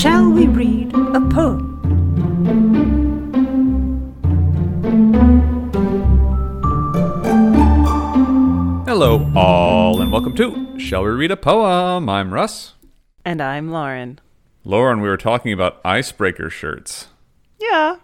shall 0.00 0.30
we 0.30 0.46
read 0.46 0.94
a 0.94 1.20
poem? 1.28 1.66
Hello, 8.86 9.30
all, 9.36 10.00
and 10.00 10.12
welcome 10.12 10.34
to 10.36 10.78
Shall 10.78 11.02
We 11.02 11.10
Read 11.10 11.30
a 11.32 11.36
Poem? 11.36 12.08
I'm 12.08 12.32
Russ. 12.32 12.74
And 13.24 13.42
I'm 13.42 13.70
Lauren. 13.70 14.20
Lauren, 14.64 15.00
we 15.00 15.08
were 15.08 15.16
talking 15.16 15.52
about 15.52 15.80
icebreaker 15.84 16.48
shirts. 16.50 17.08
Yeah, 17.60 17.96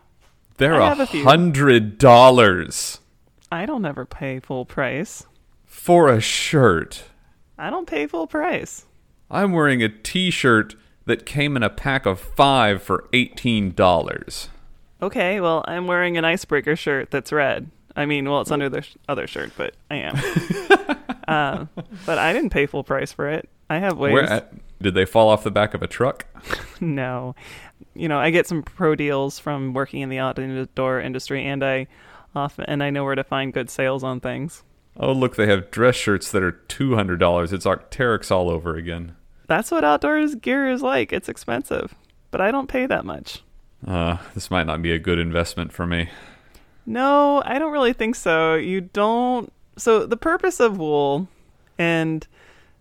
They're 0.58 0.80
I 0.80 0.86
a 0.86 0.88
have 0.88 1.00
a 1.00 1.06
few. 1.06 1.24
hundred 1.24 1.98
dollars 1.98 2.98
I 3.52 3.64
don't 3.66 3.84
ever 3.86 4.04
pay 4.04 4.40
full 4.40 4.64
price. 4.64 5.24
for 5.64 6.08
a 6.08 6.20
shirt. 6.20 7.04
I 7.56 7.70
don't 7.70 7.86
pay 7.86 8.06
full 8.06 8.26
price. 8.26 8.84
I'm 9.30 9.52
wearing 9.52 9.82
a 9.82 9.88
t-shirt 9.88 10.74
that 11.06 11.24
came 11.24 11.56
in 11.56 11.62
a 11.62 11.70
pack 11.70 12.04
of 12.06 12.20
five 12.20 12.82
for 12.82 13.08
eighteen 13.12 13.72
dollars. 13.72 14.50
Okay, 15.00 15.40
well, 15.40 15.64
I'm 15.66 15.86
wearing 15.86 16.16
an 16.16 16.24
icebreaker 16.24 16.76
shirt 16.76 17.10
that's 17.10 17.32
red. 17.32 17.70
I 17.94 18.06
mean, 18.06 18.28
well, 18.28 18.42
it's 18.42 18.50
under 18.50 18.68
the 18.68 18.82
sh- 18.82 18.96
other 19.08 19.26
shirt, 19.26 19.52
but 19.56 19.74
I 19.90 19.96
am. 19.96 20.16
uh, 21.28 21.66
but 22.04 22.18
I 22.18 22.32
didn't 22.32 22.50
pay 22.50 22.66
full 22.66 22.84
price 22.84 23.12
for 23.12 23.28
it. 23.28 23.48
I 23.70 23.78
have 23.78 23.96
ways. 23.98 24.12
Where 24.12 24.24
at, 24.24 24.54
did 24.82 24.94
they 24.94 25.04
fall 25.04 25.28
off 25.28 25.44
the 25.44 25.50
back 25.50 25.74
of 25.74 25.82
a 25.82 25.86
truck? 25.86 26.26
No, 26.78 27.34
you 27.94 28.06
know, 28.06 28.18
I 28.18 28.28
get 28.28 28.46
some 28.46 28.62
pro 28.62 28.94
deals 28.94 29.38
from 29.38 29.72
working 29.72 30.02
in 30.02 30.10
the 30.10 30.18
outdoor 30.18 31.00
industry, 31.00 31.42
and 31.42 31.64
I 31.64 31.86
often 32.34 32.66
and 32.66 32.82
I 32.82 32.90
know 32.90 33.02
where 33.02 33.14
to 33.14 33.24
find 33.24 33.50
good 33.50 33.70
sales 33.70 34.04
on 34.04 34.20
things. 34.20 34.62
Oh, 34.98 35.12
look, 35.12 35.36
they 35.36 35.46
have 35.46 35.70
dress 35.70 35.94
shirts 35.94 36.30
that 36.32 36.42
are 36.42 36.52
two 36.52 36.94
hundred 36.94 37.18
dollars. 37.18 37.54
It's 37.54 37.64
Arc'teryx 37.64 38.30
all 38.30 38.50
over 38.50 38.76
again. 38.76 39.16
That's 39.46 39.70
what 39.70 39.84
outdoors 39.84 40.34
gear 40.34 40.68
is 40.68 40.82
like. 40.82 41.12
It's 41.12 41.28
expensive, 41.28 41.94
but 42.30 42.40
I 42.40 42.50
don't 42.50 42.68
pay 42.68 42.86
that 42.86 43.04
much. 43.04 43.42
Uh, 43.86 44.16
this 44.34 44.50
might 44.50 44.66
not 44.66 44.82
be 44.82 44.92
a 44.92 44.98
good 44.98 45.18
investment 45.18 45.72
for 45.72 45.86
me. 45.86 46.08
No, 46.86 47.42
I 47.44 47.58
don't 47.58 47.72
really 47.72 47.92
think 47.92 48.14
so. 48.14 48.54
You 48.54 48.80
don't. 48.80 49.52
So, 49.76 50.06
the 50.06 50.16
purpose 50.16 50.60
of 50.60 50.78
wool, 50.78 51.28
and 51.78 52.26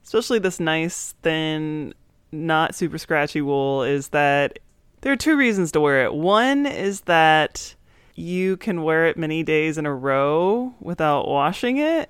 especially 0.04 0.40
this 0.40 0.60
nice, 0.60 1.14
thin, 1.22 1.94
not 2.32 2.76
super 2.76 2.98
scratchy 2.98 3.42
wool, 3.42 3.84
is 3.84 4.10
that 4.10 4.60
there 5.02 5.12
are 5.12 5.18
two 5.18 5.36
reasons 5.36 5.72
to 5.74 5.82
wear 5.82 6.04
it. 6.04 6.14
One 6.14 6.66
is 6.66 7.02
that 7.02 7.76
you 8.16 8.58
can 8.58 8.84
wear 8.84 9.08
it 9.08 9.18
many 9.18 9.44
days 9.44 9.78
in 9.78 9.86
a 9.86 9.94
row 9.94 10.74
without 10.80 11.28
washing 11.28 11.78
it. 11.78 12.10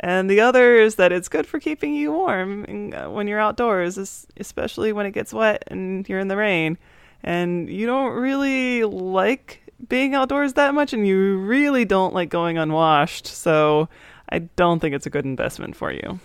And 0.00 0.30
the 0.30 0.40
other 0.40 0.76
is 0.76 0.94
that 0.94 1.10
it's 1.10 1.28
good 1.28 1.46
for 1.46 1.58
keeping 1.58 1.94
you 1.94 2.12
warm 2.12 2.92
uh, 2.94 3.10
when 3.10 3.26
you're 3.26 3.40
outdoors, 3.40 3.98
especially 4.36 4.92
when 4.92 5.06
it 5.06 5.10
gets 5.10 5.32
wet 5.32 5.64
and 5.66 6.08
you're 6.08 6.20
in 6.20 6.28
the 6.28 6.36
rain. 6.36 6.78
And 7.24 7.68
you 7.68 7.86
don't 7.86 8.12
really 8.12 8.84
like 8.84 9.62
being 9.88 10.14
outdoors 10.14 10.54
that 10.54 10.74
much, 10.74 10.92
and 10.92 11.06
you 11.06 11.38
really 11.38 11.84
don't 11.84 12.14
like 12.14 12.30
going 12.30 12.58
unwashed. 12.58 13.26
So 13.26 13.88
I 14.28 14.40
don't 14.40 14.80
think 14.80 14.94
it's 14.94 15.06
a 15.06 15.10
good 15.10 15.24
investment 15.24 15.74
for 15.74 15.92
you. 15.92 16.20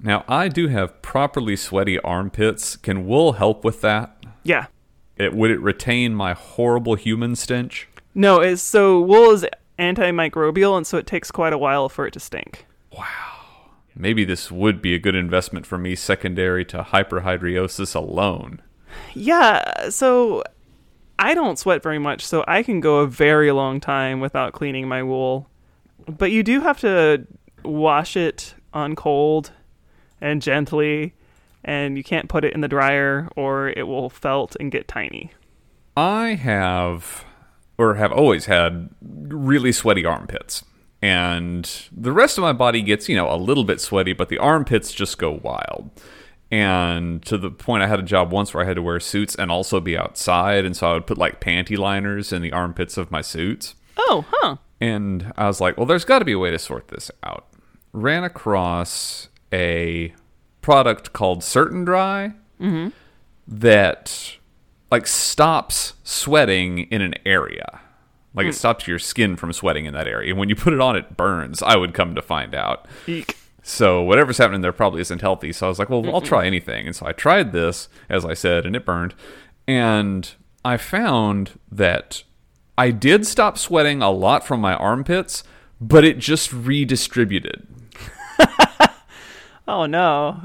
Now, 0.00 0.24
I 0.28 0.48
do 0.48 0.68
have 0.68 1.02
properly 1.02 1.56
sweaty 1.56 1.98
armpits. 2.00 2.76
Can 2.76 3.06
wool 3.06 3.32
help 3.32 3.64
with 3.64 3.80
that? 3.80 4.16
Yeah. 4.42 4.66
It, 5.16 5.34
would 5.34 5.50
it 5.50 5.60
retain 5.60 6.14
my 6.14 6.32
horrible 6.32 6.94
human 6.94 7.34
stench? 7.34 7.88
No, 8.14 8.40
it's, 8.40 8.62
so 8.62 9.00
wool 9.00 9.32
is 9.32 9.44
antimicrobial, 9.78 10.76
and 10.76 10.86
so 10.86 10.96
it 10.98 11.06
takes 11.06 11.30
quite 11.30 11.52
a 11.52 11.58
while 11.58 11.88
for 11.88 12.06
it 12.06 12.12
to 12.12 12.20
stink. 12.20 12.64
Maybe 14.00 14.24
this 14.24 14.52
would 14.52 14.80
be 14.80 14.94
a 14.94 14.98
good 15.00 15.16
investment 15.16 15.66
for 15.66 15.76
me 15.76 15.96
secondary 15.96 16.64
to 16.66 16.84
hyperhidrosis 16.84 17.96
alone. 17.96 18.62
Yeah, 19.12 19.90
so 19.90 20.44
I 21.18 21.34
don't 21.34 21.58
sweat 21.58 21.82
very 21.82 21.98
much, 21.98 22.24
so 22.24 22.44
I 22.46 22.62
can 22.62 22.78
go 22.78 22.98
a 22.98 23.08
very 23.08 23.50
long 23.50 23.80
time 23.80 24.20
without 24.20 24.52
cleaning 24.52 24.86
my 24.86 25.02
wool. 25.02 25.50
But 26.06 26.30
you 26.30 26.44
do 26.44 26.60
have 26.60 26.78
to 26.80 27.26
wash 27.64 28.16
it 28.16 28.54
on 28.72 28.94
cold 28.94 29.50
and 30.20 30.40
gently, 30.40 31.14
and 31.64 31.96
you 31.96 32.04
can't 32.04 32.28
put 32.28 32.44
it 32.44 32.54
in 32.54 32.60
the 32.60 32.68
dryer 32.68 33.28
or 33.34 33.70
it 33.70 33.88
will 33.88 34.10
felt 34.10 34.56
and 34.60 34.70
get 34.70 34.86
tiny. 34.86 35.32
I 35.96 36.34
have, 36.34 37.24
or 37.76 37.96
have 37.96 38.12
always 38.12 38.46
had, 38.46 38.90
really 39.02 39.72
sweaty 39.72 40.04
armpits. 40.04 40.64
And 41.00 41.70
the 41.92 42.12
rest 42.12 42.38
of 42.38 42.42
my 42.42 42.52
body 42.52 42.82
gets, 42.82 43.08
you 43.08 43.16
know, 43.16 43.32
a 43.32 43.36
little 43.36 43.64
bit 43.64 43.80
sweaty, 43.80 44.12
but 44.12 44.28
the 44.28 44.38
armpits 44.38 44.92
just 44.92 45.18
go 45.18 45.40
wild. 45.42 45.90
And 46.50 47.24
to 47.26 47.36
the 47.38 47.50
point, 47.50 47.82
I 47.82 47.86
had 47.86 48.00
a 48.00 48.04
job 48.04 48.32
once 48.32 48.52
where 48.52 48.64
I 48.64 48.66
had 48.66 48.76
to 48.76 48.82
wear 48.82 48.98
suits 49.00 49.34
and 49.34 49.50
also 49.50 49.80
be 49.80 49.96
outside. 49.96 50.64
And 50.64 50.76
so 50.76 50.90
I 50.90 50.92
would 50.94 51.06
put 51.06 51.18
like 51.18 51.40
panty 51.40 51.76
liners 51.76 52.32
in 52.32 52.42
the 52.42 52.52
armpits 52.52 52.96
of 52.96 53.10
my 53.10 53.20
suits. 53.20 53.74
Oh, 53.96 54.24
huh. 54.28 54.56
And 54.80 55.32
I 55.36 55.46
was 55.46 55.60
like, 55.60 55.76
well, 55.76 55.86
there's 55.86 56.04
got 56.04 56.20
to 56.20 56.24
be 56.24 56.32
a 56.32 56.38
way 56.38 56.50
to 56.50 56.58
sort 56.58 56.88
this 56.88 57.10
out. 57.22 57.46
Ran 57.92 58.24
across 58.24 59.28
a 59.52 60.14
product 60.62 61.12
called 61.12 61.44
Certain 61.44 61.84
Dri 61.84 62.32
mm-hmm. 62.60 62.88
that 63.46 64.36
like 64.90 65.06
stops 65.06 65.94
sweating 66.02 66.80
in 66.90 67.02
an 67.02 67.14
area. 67.26 67.80
Like 68.34 68.46
it 68.46 68.50
hmm. 68.50 68.56
stops 68.56 68.86
your 68.86 68.98
skin 68.98 69.36
from 69.36 69.52
sweating 69.52 69.86
in 69.86 69.94
that 69.94 70.06
area. 70.06 70.30
And 70.30 70.38
when 70.38 70.48
you 70.48 70.56
put 70.56 70.72
it 70.72 70.80
on, 70.80 70.96
it 70.96 71.16
burns. 71.16 71.62
I 71.62 71.76
would 71.76 71.94
come 71.94 72.14
to 72.14 72.22
find 72.22 72.54
out. 72.54 72.86
Eek. 73.06 73.36
So 73.62 74.02
whatever's 74.02 74.38
happening 74.38 74.60
there 74.60 74.72
probably 74.72 75.00
isn't 75.00 75.20
healthy. 75.20 75.52
So 75.52 75.66
I 75.66 75.68
was 75.68 75.78
like, 75.78 75.90
well, 75.90 76.08
I'll 76.14 76.20
try 76.20 76.46
anything. 76.46 76.86
And 76.86 76.96
so 76.96 77.06
I 77.06 77.12
tried 77.12 77.52
this, 77.52 77.88
as 78.08 78.24
I 78.24 78.34
said, 78.34 78.64
and 78.64 78.74
it 78.74 78.86
burned. 78.86 79.14
And 79.66 80.30
I 80.64 80.76
found 80.76 81.58
that 81.70 82.22
I 82.78 82.90
did 82.90 83.26
stop 83.26 83.58
sweating 83.58 84.00
a 84.00 84.10
lot 84.10 84.46
from 84.46 84.60
my 84.60 84.74
armpits, 84.74 85.44
but 85.80 86.04
it 86.04 86.18
just 86.18 86.52
redistributed. 86.52 87.66
Oh, 89.68 89.84
no. 89.84 90.44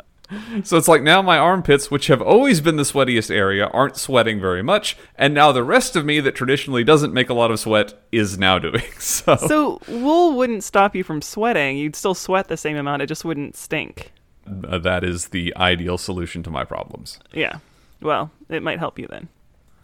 So 0.63 0.77
it's 0.77 0.87
like 0.87 1.01
now 1.01 1.21
my 1.21 1.37
armpits, 1.37 1.89
which 1.91 2.07
have 2.07 2.21
always 2.21 2.61
been 2.61 2.75
the 2.75 2.83
sweatiest 2.83 3.29
area, 3.29 3.67
aren't 3.67 3.97
sweating 3.97 4.39
very 4.39 4.61
much, 4.61 4.97
and 5.15 5.33
now 5.33 5.51
the 5.51 5.63
rest 5.63 5.95
of 5.95 6.05
me 6.05 6.19
that 6.19 6.35
traditionally 6.35 6.83
doesn't 6.83 7.13
make 7.13 7.29
a 7.29 7.33
lot 7.33 7.51
of 7.51 7.59
sweat 7.59 7.93
is 8.11 8.37
now 8.37 8.59
doing 8.59 8.83
so. 8.99 9.35
So 9.35 9.79
wool 9.87 10.35
wouldn't 10.35 10.63
stop 10.63 10.95
you 10.95 11.03
from 11.03 11.21
sweating. 11.21 11.77
You'd 11.77 11.95
still 11.95 12.15
sweat 12.15 12.47
the 12.47 12.57
same 12.57 12.77
amount, 12.77 13.01
it 13.01 13.07
just 13.07 13.25
wouldn't 13.25 13.55
stink. 13.55 14.11
Uh, 14.45 14.77
that 14.79 15.03
is 15.03 15.29
the 15.29 15.55
ideal 15.55 15.97
solution 15.97 16.43
to 16.43 16.49
my 16.49 16.63
problems. 16.63 17.19
Yeah. 17.31 17.59
Well, 18.01 18.31
it 18.49 18.61
might 18.61 18.79
help 18.79 18.99
you 18.99 19.07
then. 19.07 19.29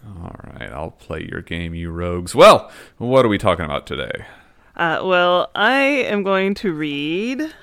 All 0.06 0.36
right, 0.44 0.72
I'll 0.72 0.92
play 0.92 1.28
your 1.30 1.42
game, 1.42 1.74
you 1.74 1.92
rogues. 1.92 2.34
Well, 2.34 2.72
what 2.98 3.26
are 3.26 3.30
we 3.30 3.38
talking 3.38 3.66
about 3.66 3.86
today? 3.86 4.26
Uh, 4.76 5.02
well, 5.04 5.52
I 5.56 5.74
am 5.74 6.24
going 6.24 6.54
to 6.56 6.74
read 6.74 7.54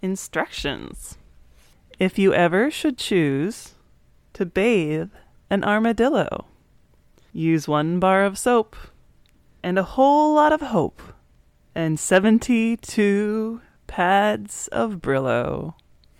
instructions. 0.00 1.18
If 1.98 2.18
you 2.18 2.34
ever 2.34 2.70
should 2.70 2.98
choose 2.98 3.74
to 4.34 4.44
bathe 4.44 5.12
an 5.48 5.64
armadillo, 5.64 6.44
use 7.32 7.66
one 7.66 7.98
bar 7.98 8.24
of 8.26 8.36
soap 8.36 8.76
and 9.62 9.78
a 9.78 9.82
whole 9.82 10.34
lot 10.34 10.52
of 10.52 10.60
hope 10.60 11.00
and 11.74 11.98
72 11.98 13.62
pads 13.86 14.68
of 14.68 14.96
Brillo. 14.96 15.72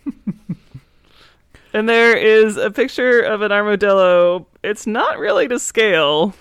and 1.73 1.87
there 1.87 2.17
is 2.17 2.57
a 2.57 2.71
picture 2.71 3.21
of 3.21 3.43
an 3.43 3.51
armadillo. 3.51 4.47
It's 4.63 4.87
not 4.87 5.19
really 5.19 5.47
to 5.47 5.59
scale. 5.59 6.33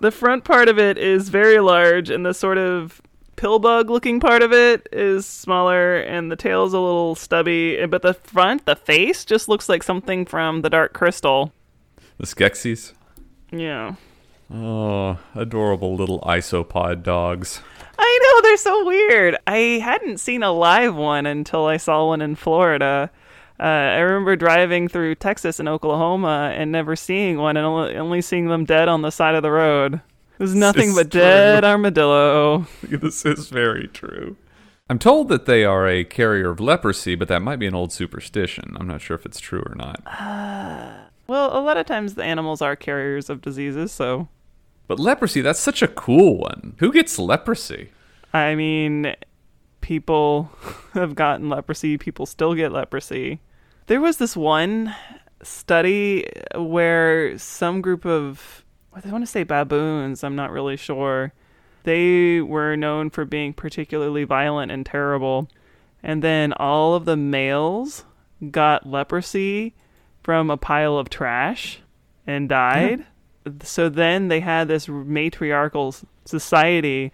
The 0.00 0.10
front 0.10 0.44
part 0.44 0.70
of 0.70 0.78
it 0.78 0.96
is 0.96 1.28
very 1.28 1.60
large, 1.60 2.08
and 2.08 2.24
the 2.24 2.32
sort 2.32 2.56
of 2.56 3.02
pill 3.36 3.58
bug 3.58 3.90
looking 3.90 4.20
part 4.20 4.42
of 4.42 4.52
it 4.52 4.88
is 4.92 5.26
smaller, 5.26 5.96
and 5.96 6.30
the 6.30 6.36
tail's 6.36 6.72
a 6.72 6.80
little 6.80 7.14
stubby. 7.14 7.84
But 7.86 8.02
the 8.02 8.14
front, 8.14 8.66
the 8.66 8.76
face, 8.76 9.24
just 9.24 9.48
looks 9.48 9.68
like 9.68 9.82
something 9.82 10.26
from 10.26 10.62
the 10.62 10.70
Dark 10.70 10.92
Crystal. 10.92 11.52
The 12.18 12.26
Skeksis? 12.26 12.92
Yeah. 13.50 13.94
Oh, 14.52 15.18
adorable 15.34 15.94
little 15.96 16.20
isopod 16.20 17.02
dogs. 17.02 17.60
I 17.98 18.18
know, 18.22 18.42
they're 18.42 18.56
so 18.56 18.84
weird. 18.84 19.36
I 19.46 19.80
hadn't 19.82 20.18
seen 20.18 20.42
a 20.42 20.52
live 20.52 20.94
one 20.94 21.26
until 21.26 21.66
I 21.66 21.76
saw 21.76 22.08
one 22.08 22.22
in 22.22 22.34
Florida. 22.34 23.10
Uh, 23.58 23.62
I 23.62 23.98
remember 23.98 24.34
driving 24.34 24.88
through 24.88 25.14
Texas 25.14 25.60
and 25.60 25.68
Oklahoma 25.68 26.52
and 26.56 26.72
never 26.72 26.96
seeing 26.96 27.38
one 27.38 27.56
and 27.56 27.64
only, 27.64 27.96
only 27.96 28.20
seeing 28.20 28.48
them 28.48 28.64
dead 28.64 28.88
on 28.88 29.02
the 29.02 29.10
side 29.10 29.36
of 29.36 29.42
the 29.42 29.50
road. 29.52 30.00
It 30.38 30.42
was 30.42 30.54
nothing 30.54 30.90
is 30.90 30.94
but 30.96 31.10
dead 31.10 31.60
true. 31.60 31.68
armadillo. 31.68 32.66
this 32.82 33.24
is 33.24 33.48
very 33.48 33.88
true. 33.88 34.36
I'm 34.90 34.98
told 34.98 35.28
that 35.28 35.46
they 35.46 35.64
are 35.64 35.88
a 35.88 36.04
carrier 36.04 36.50
of 36.50 36.60
leprosy, 36.60 37.14
but 37.14 37.28
that 37.28 37.40
might 37.40 37.58
be 37.58 37.66
an 37.66 37.74
old 37.74 37.92
superstition. 37.92 38.76
I'm 38.78 38.86
not 38.86 39.00
sure 39.00 39.14
if 39.16 39.24
it's 39.24 39.40
true 39.40 39.62
or 39.64 39.74
not. 39.74 40.02
Uh, 40.06 41.04
well, 41.26 41.56
a 41.56 41.60
lot 41.60 41.76
of 41.78 41.86
times 41.86 42.14
the 42.14 42.24
animals 42.24 42.60
are 42.60 42.76
carriers 42.76 43.30
of 43.30 43.40
diseases, 43.40 43.92
so 43.92 44.28
But 44.86 44.98
leprosy, 45.00 45.40
that's 45.40 45.60
such 45.60 45.80
a 45.82 45.88
cool 45.88 46.38
one. 46.38 46.74
Who 46.78 46.92
gets 46.92 47.18
leprosy? 47.18 47.90
I 48.34 48.54
mean, 48.56 49.14
people 49.80 50.50
have 50.92 51.14
gotten 51.14 51.48
leprosy, 51.48 51.96
people 51.96 52.26
still 52.26 52.54
get 52.54 52.72
leprosy. 52.72 53.40
There 53.86 54.00
was 54.00 54.18
this 54.18 54.36
one 54.36 54.94
study 55.42 56.26
where 56.54 57.38
some 57.38 57.80
group 57.80 58.04
of 58.04 58.63
I 58.94 59.10
want 59.10 59.22
to 59.24 59.30
say 59.30 59.42
baboons, 59.42 60.22
I'm 60.22 60.36
not 60.36 60.52
really 60.52 60.76
sure. 60.76 61.32
They 61.82 62.40
were 62.40 62.76
known 62.76 63.10
for 63.10 63.24
being 63.24 63.52
particularly 63.52 64.24
violent 64.24 64.70
and 64.70 64.86
terrible. 64.86 65.48
And 66.02 66.22
then 66.22 66.52
all 66.54 66.94
of 66.94 67.04
the 67.04 67.16
males 67.16 68.04
got 68.50 68.86
leprosy 68.86 69.74
from 70.22 70.50
a 70.50 70.56
pile 70.56 70.96
of 70.96 71.10
trash 71.10 71.80
and 72.26 72.48
died. 72.48 73.04
So 73.62 73.88
then 73.88 74.28
they 74.28 74.40
had 74.40 74.68
this 74.68 74.88
matriarchal 74.88 75.94
society 76.24 77.12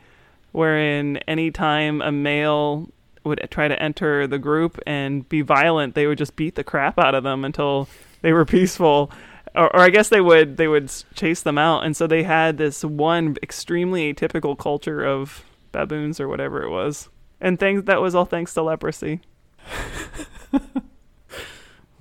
wherein 0.53 1.17
anytime 1.29 2.03
a 2.03 2.13
male 2.13 2.89
would 3.25 3.47
try 3.51 3.69
to 3.69 3.83
enter 3.83 4.27
the 4.27 4.39
group 4.39 4.79
and 4.87 5.29
be 5.29 5.43
violent, 5.43 5.95
they 5.95 6.07
would 6.07 6.19
just 6.19 6.37
beat 6.37 6.55
the 6.55 6.65
crap 6.65 6.99
out 6.99 7.15
of 7.15 7.25
them 7.25 7.45
until 7.45 7.89
they 8.23 8.33
were 8.33 8.45
peaceful. 8.45 9.11
Or, 9.55 9.75
or 9.75 9.81
I 9.81 9.91
guess 9.91 10.09
they 10.09 10.21
would 10.21 10.57
they 10.57 10.69
would 10.69 10.93
chase 11.15 11.43
them 11.43 11.59
out, 11.59 11.85
and 11.85 11.97
so 11.97 12.07
they 12.07 12.23
had 12.23 12.59
this 12.59 12.85
one 12.85 13.37
extremely 13.43 14.13
atypical 14.13 14.57
culture 14.57 15.05
of 15.05 15.45
baboons 15.73 16.21
or 16.21 16.29
whatever 16.29 16.63
it 16.63 16.71
was, 16.71 17.09
and 17.41 17.59
things 17.59 17.85
that 17.85 18.01
was 18.01 18.15
all 18.15 18.25
thanks 18.25 18.55
to 18.55 18.63
leprosy. 18.63 19.21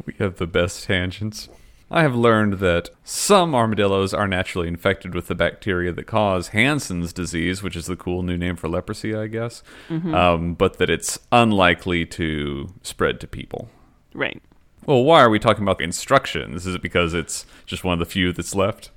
We 0.09 0.15
have 0.17 0.37
the 0.37 0.47
best 0.47 0.85
tangents. 0.85 1.49
I 1.91 2.01
have 2.01 2.15
learned 2.15 2.53
that 2.59 2.89
some 3.03 3.53
armadillos 3.53 4.11
are 4.11 4.27
naturally 4.27 4.67
infected 4.67 5.13
with 5.13 5.27
the 5.27 5.35
bacteria 5.35 5.91
that 5.91 6.05
cause 6.07 6.47
Hansen's 6.49 7.13
disease, 7.13 7.61
which 7.61 7.75
is 7.75 7.85
the 7.85 7.95
cool 7.95 8.23
new 8.23 8.35
name 8.35 8.55
for 8.55 8.67
leprosy, 8.67 9.13
I 9.13 9.27
guess, 9.27 9.61
um, 9.89 10.55
but 10.55 10.77
that 10.79 10.89
it's 10.89 11.19
unlikely 11.31 12.07
to 12.07 12.73
spread 12.81 13.19
to 13.21 13.27
people. 13.27 13.69
Right. 14.15 14.41
Well, 14.89 15.03
why 15.03 15.21
are 15.21 15.29
we 15.29 15.37
talking 15.37 15.61
about 15.61 15.77
the 15.77 15.83
instructions? 15.83 16.65
Is 16.65 16.73
it 16.73 16.81
because 16.81 17.13
it's 17.13 17.45
just 17.67 17.83
one 17.83 17.93
of 17.93 17.99
the 17.99 18.11
few 18.11 18.33
that's 18.33 18.55
left? 18.55 18.89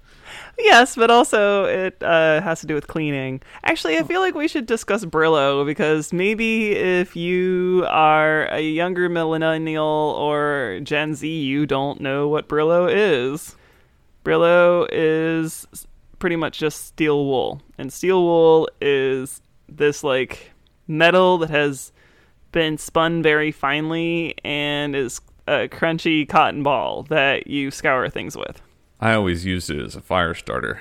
Yes, 0.59 0.97
but 0.97 1.11
also 1.11 1.65
it 1.65 2.03
uh, 2.03 2.41
has 2.41 2.62
to 2.62 2.67
do 2.67 2.75
with 2.75 2.87
cleaning. 2.87 3.43
Actually, 3.62 3.99
I 3.99 4.03
feel 4.03 4.23
like 4.23 4.35
we 4.35 4.49
should 4.49 4.65
discuss 4.65 5.05
Brillo 5.05 5.67
because 5.67 6.11
maybe 6.11 6.73
if 6.73 7.15
you 7.15 7.85
are 7.91 8.47
a 8.47 8.61
younger 8.61 9.11
millennial 9.11 9.85
or 9.85 10.81
Gen 10.83 11.15
Z, 11.15 11.29
you 11.29 11.67
don't 11.67 12.00
know 12.00 12.27
what 12.27 12.49
Brillo 12.49 12.88
is. 12.91 13.55
Brillo 14.25 14.88
is 14.91 15.67
pretty 16.19 16.37
much 16.37 16.59
just 16.59 16.87
steel 16.87 17.27
wool, 17.27 17.61
and 17.77 17.93
steel 17.93 18.23
wool 18.23 18.67
is 18.81 19.43
this 19.69 20.03
like 20.03 20.53
metal 20.88 21.37
that 21.37 21.50
has 21.50 21.93
been 22.50 22.79
spun 22.79 23.23
very 23.23 23.53
finely 23.53 24.35
and 24.43 24.97
is 24.97 25.21
a 25.47 25.69
crunchy 25.69 26.29
cotton 26.29 26.62
ball 26.62 27.03
that 27.05 27.47
you 27.47 27.71
scour 27.71 28.09
things 28.09 28.37
with. 28.37 28.62
I 29.00 29.15
always 29.15 29.44
used 29.44 29.71
it 29.71 29.85
as 29.85 29.97
a 29.97 30.00
fire 30.00 30.35
starter. 30.35 30.81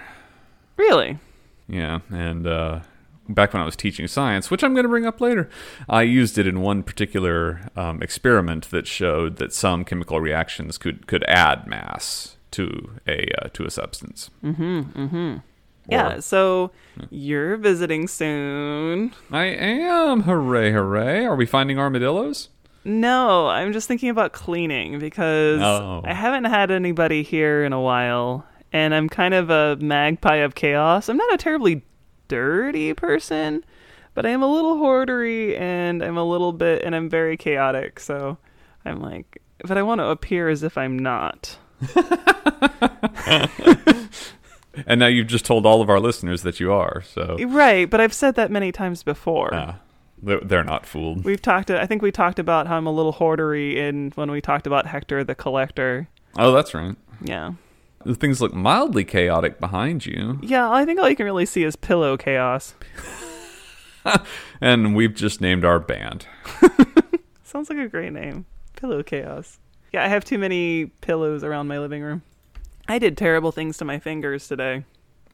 Really? 0.77 1.19
Yeah, 1.67 1.99
and 2.09 2.45
uh, 2.45 2.81
back 3.27 3.53
when 3.53 3.61
I 3.61 3.65
was 3.65 3.75
teaching 3.75 4.07
science, 4.07 4.51
which 4.51 4.63
I'm 4.63 4.73
going 4.73 4.83
to 4.83 4.89
bring 4.89 5.05
up 5.05 5.21
later, 5.21 5.49
I 5.89 6.03
used 6.03 6.37
it 6.37 6.47
in 6.47 6.61
one 6.61 6.83
particular 6.83 7.69
um, 7.75 8.01
experiment 8.01 8.69
that 8.71 8.87
showed 8.87 9.37
that 9.37 9.53
some 9.53 9.85
chemical 9.85 10.19
reactions 10.19 10.77
could 10.77 11.07
could 11.07 11.23
add 11.27 11.67
mass 11.67 12.37
to 12.51 12.91
a 13.07 13.27
uh, 13.41 13.49
to 13.53 13.65
a 13.65 13.71
substance. 13.71 14.29
Mm-hmm. 14.43 14.81
Mm-hmm. 14.81 15.37
Yeah, 15.89 16.19
so 16.19 16.71
you're 17.09 17.57
visiting 17.57 18.07
soon. 18.07 19.13
I 19.31 19.45
am. 19.45 20.23
Hooray! 20.23 20.71
Hooray! 20.71 21.25
Are 21.25 21.35
we 21.35 21.45
finding 21.45 21.79
armadillos? 21.79 22.49
No, 22.83 23.47
I'm 23.47 23.73
just 23.73 23.87
thinking 23.87 24.09
about 24.09 24.31
cleaning 24.33 24.97
because 24.99 25.61
Oh. 25.61 26.01
I 26.03 26.13
haven't 26.13 26.45
had 26.45 26.71
anybody 26.71 27.21
here 27.23 27.63
in 27.63 27.73
a 27.73 27.79
while, 27.81 28.45
and 28.73 28.93
I'm 28.95 29.07
kind 29.07 29.33
of 29.33 29.49
a 29.49 29.75
magpie 29.79 30.37
of 30.37 30.55
chaos. 30.55 31.07
I'm 31.09 31.17
not 31.17 31.33
a 31.33 31.37
terribly 31.37 31.83
dirty 32.27 32.93
person, 32.93 33.63
but 34.15 34.25
I 34.25 34.29
am 34.29 34.41
a 34.41 34.47
little 34.47 34.77
hoardery 34.77 35.59
and 35.59 36.01
I'm 36.01 36.17
a 36.17 36.23
little 36.23 36.53
bit, 36.53 36.81
and 36.83 36.95
I'm 36.95 37.09
very 37.09 37.37
chaotic. 37.37 37.99
So 37.99 38.37
I'm 38.83 38.99
like, 38.99 39.41
but 39.63 39.77
I 39.77 39.83
want 39.83 39.99
to 39.99 40.05
appear 40.07 40.49
as 40.49 40.63
if 40.63 40.77
I'm 40.77 40.97
not. 40.97 41.57
And 44.87 45.01
now 45.01 45.07
you've 45.07 45.27
just 45.27 45.43
told 45.43 45.65
all 45.65 45.81
of 45.81 45.89
our 45.89 45.99
listeners 45.99 46.43
that 46.43 46.61
you 46.61 46.71
are. 46.71 47.01
So 47.01 47.35
Right, 47.45 47.89
but 47.89 47.99
I've 47.99 48.13
said 48.13 48.35
that 48.35 48.49
many 48.49 48.71
times 48.71 49.03
before. 49.03 49.53
uh, 49.53 49.75
they're, 50.21 50.39
they're 50.39 50.63
not 50.63 50.85
fooled. 50.85 51.23
We've 51.23 51.41
talked. 51.41 51.71
I 51.71 51.85
think 51.85 52.01
we 52.01 52.11
talked 52.11 52.39
about 52.39 52.67
how 52.67 52.77
I'm 52.77 52.87
a 52.87 52.91
little 52.91 53.13
hoardery 53.13 53.75
in 53.75 54.11
when 54.15 54.31
we 54.31 54.41
talked 54.41 54.67
about 54.67 54.87
Hector 54.87 55.23
the 55.23 55.35
Collector. 55.35 56.07
Oh, 56.37 56.51
that's 56.51 56.73
right. 56.73 56.95
Yeah, 57.23 57.53
The 58.05 58.15
things 58.15 58.41
look 58.41 58.53
mildly 58.53 59.03
chaotic 59.03 59.59
behind 59.59 60.05
you, 60.05 60.39
yeah. 60.41 60.71
I 60.71 60.85
think 60.85 60.99
all 60.99 61.07
you 61.09 61.15
can 61.15 61.25
really 61.25 61.45
see 61.45 61.63
is 61.63 61.75
pillow 61.75 62.17
chaos. 62.17 62.73
and 64.61 64.95
we've 64.95 65.13
just 65.13 65.39
named 65.41 65.63
our 65.63 65.79
band. 65.79 66.25
Sounds 67.43 67.69
like 67.69 67.77
a 67.77 67.87
great 67.87 68.13
name, 68.13 68.45
pillow 68.75 69.03
chaos. 69.03 69.59
Yeah, 69.91 70.03
I 70.03 70.07
have 70.07 70.25
too 70.25 70.37
many 70.39 70.85
pillows 71.01 71.43
around 71.43 71.67
my 71.67 71.77
living 71.77 72.01
room. 72.01 72.23
I 72.87 72.97
did 72.97 73.17
terrible 73.17 73.51
things 73.51 73.77
to 73.77 73.85
my 73.85 73.99
fingers 73.99 74.47
today. 74.47 74.83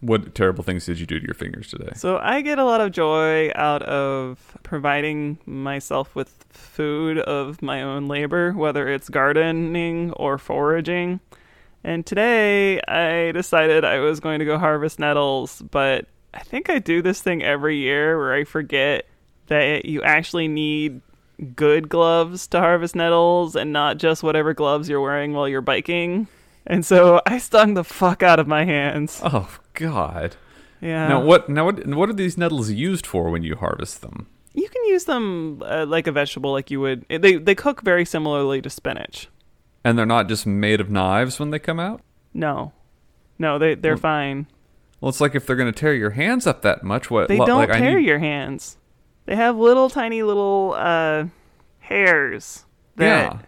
What 0.01 0.35
terrible 0.35 0.63
things 0.63 0.85
did 0.85 0.99
you 0.99 1.05
do 1.05 1.19
to 1.19 1.25
your 1.25 1.33
fingers 1.33 1.69
today? 1.69 1.91
So 1.95 2.19
I 2.21 2.41
get 2.41 2.59
a 2.59 2.63
lot 2.63 2.81
of 2.81 2.91
joy 2.91 3.51
out 3.55 3.81
of 3.83 4.57
providing 4.63 5.39
myself 5.45 6.13
with 6.15 6.45
food 6.49 7.17
of 7.19 7.61
my 7.61 7.81
own 7.81 8.07
labor, 8.07 8.51
whether 8.53 8.87
it's 8.87 9.09
gardening 9.09 10.11
or 10.13 10.37
foraging. 10.37 11.19
And 11.83 12.05
today 12.05 12.79
I 12.81 13.31
decided 13.31 13.85
I 13.85 13.99
was 13.99 14.19
going 14.19 14.39
to 14.39 14.45
go 14.45 14.57
harvest 14.57 14.99
nettles, 14.99 15.61
but 15.71 16.05
I 16.33 16.41
think 16.41 16.69
I 16.69 16.79
do 16.79 17.01
this 17.01 17.21
thing 17.21 17.41
every 17.41 17.77
year 17.77 18.17
where 18.17 18.33
I 18.33 18.43
forget 18.43 19.07
that 19.47 19.85
you 19.85 20.03
actually 20.03 20.47
need 20.47 21.01
good 21.55 21.87
gloves 21.89 22.47
to 22.47 22.59
harvest 22.59 22.95
nettles 22.95 23.55
and 23.55 23.71
not 23.71 23.97
just 23.97 24.23
whatever 24.23 24.53
gloves 24.53 24.89
you're 24.89 25.01
wearing 25.01 25.33
while 25.33 25.47
you're 25.47 25.61
biking. 25.61 26.27
And 26.69 26.85
so 26.85 27.21
I 27.25 27.37
stung 27.37 27.73
the 27.75 27.83
fuck 27.83 28.21
out 28.21 28.39
of 28.39 28.47
my 28.47 28.65
hands. 28.65 29.21
Oh 29.23 29.49
God! 29.73 30.35
Yeah. 30.81 31.07
Now 31.07 31.23
what? 31.23 31.47
Now 31.49 31.65
what? 31.65 31.87
What 31.87 32.09
are 32.09 32.13
these 32.13 32.37
nettles 32.37 32.69
used 32.69 33.07
for 33.07 33.29
when 33.29 33.41
you 33.43 33.55
harvest 33.55 34.01
them? 34.01 34.27
You 34.53 34.67
can 34.67 34.83
use 34.85 35.05
them 35.05 35.63
uh, 35.65 35.85
like 35.87 36.07
a 36.07 36.11
vegetable, 36.11 36.51
like 36.51 36.69
you 36.69 36.81
would. 36.81 37.05
They 37.09 37.37
they 37.37 37.55
cook 37.55 37.81
very 37.81 38.03
similarly 38.05 38.61
to 38.61 38.69
spinach. 38.69 39.29
And 39.83 39.97
they're 39.97 40.05
not 40.05 40.27
just 40.27 40.45
made 40.45 40.81
of 40.81 40.89
knives 40.89 41.39
when 41.39 41.51
they 41.51 41.59
come 41.59 41.79
out. 41.79 42.01
No, 42.33 42.73
no, 43.39 43.57
they 43.57 43.75
they're 43.75 43.93
Well, 43.93 44.01
fine. 44.01 44.47
Well, 44.99 45.09
it's 45.09 45.21
like 45.21 45.35
if 45.35 45.45
they're 45.45 45.55
going 45.55 45.71
to 45.71 45.79
tear 45.79 45.93
your 45.93 46.09
hands 46.09 46.45
up 46.47 46.63
that 46.63 46.83
much. 46.83 47.09
What? 47.09 47.29
They 47.29 47.37
lo- 47.37 47.45
don't 47.45 47.69
like, 47.69 47.77
tear 47.79 47.97
need- 47.99 48.07
your 48.07 48.19
hands. 48.19 48.77
They 49.25 49.35
have 49.35 49.55
little 49.57 49.89
tiny 49.89 50.23
little 50.23 50.73
uh, 50.77 51.25
hairs 51.79 52.65
that 52.95 53.45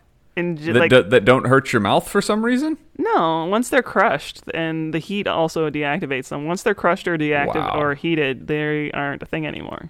Inj- 0.58 0.66
that, 0.66 0.76
like 0.76 0.90
that, 0.92 1.10
that 1.12 1.26
don't 1.26 1.48
hurt 1.48 1.72
your 1.74 1.82
mouth 1.82 2.08
for 2.08 2.22
some 2.22 2.44
reason. 2.46 2.78
no. 2.98 3.46
Once 3.46 3.70
they're 3.70 3.84
crushed, 3.84 4.42
and 4.54 4.94
the 4.94 5.00
heat 5.00 5.28
also 5.28 5.70
deactivates 5.70 6.30
them. 6.30 6.46
Once 6.46 6.64
they're 6.64 6.74
crushed 6.76 7.08
or 7.08 7.18
deactivated 7.18 7.56
Wow. 7.74 7.80
or 7.82 7.94
heated, 7.96 8.48
they 8.48 8.92
aren't 8.92 9.22
a 9.24 9.26
thing 9.26 9.46
anymore. 9.48 9.90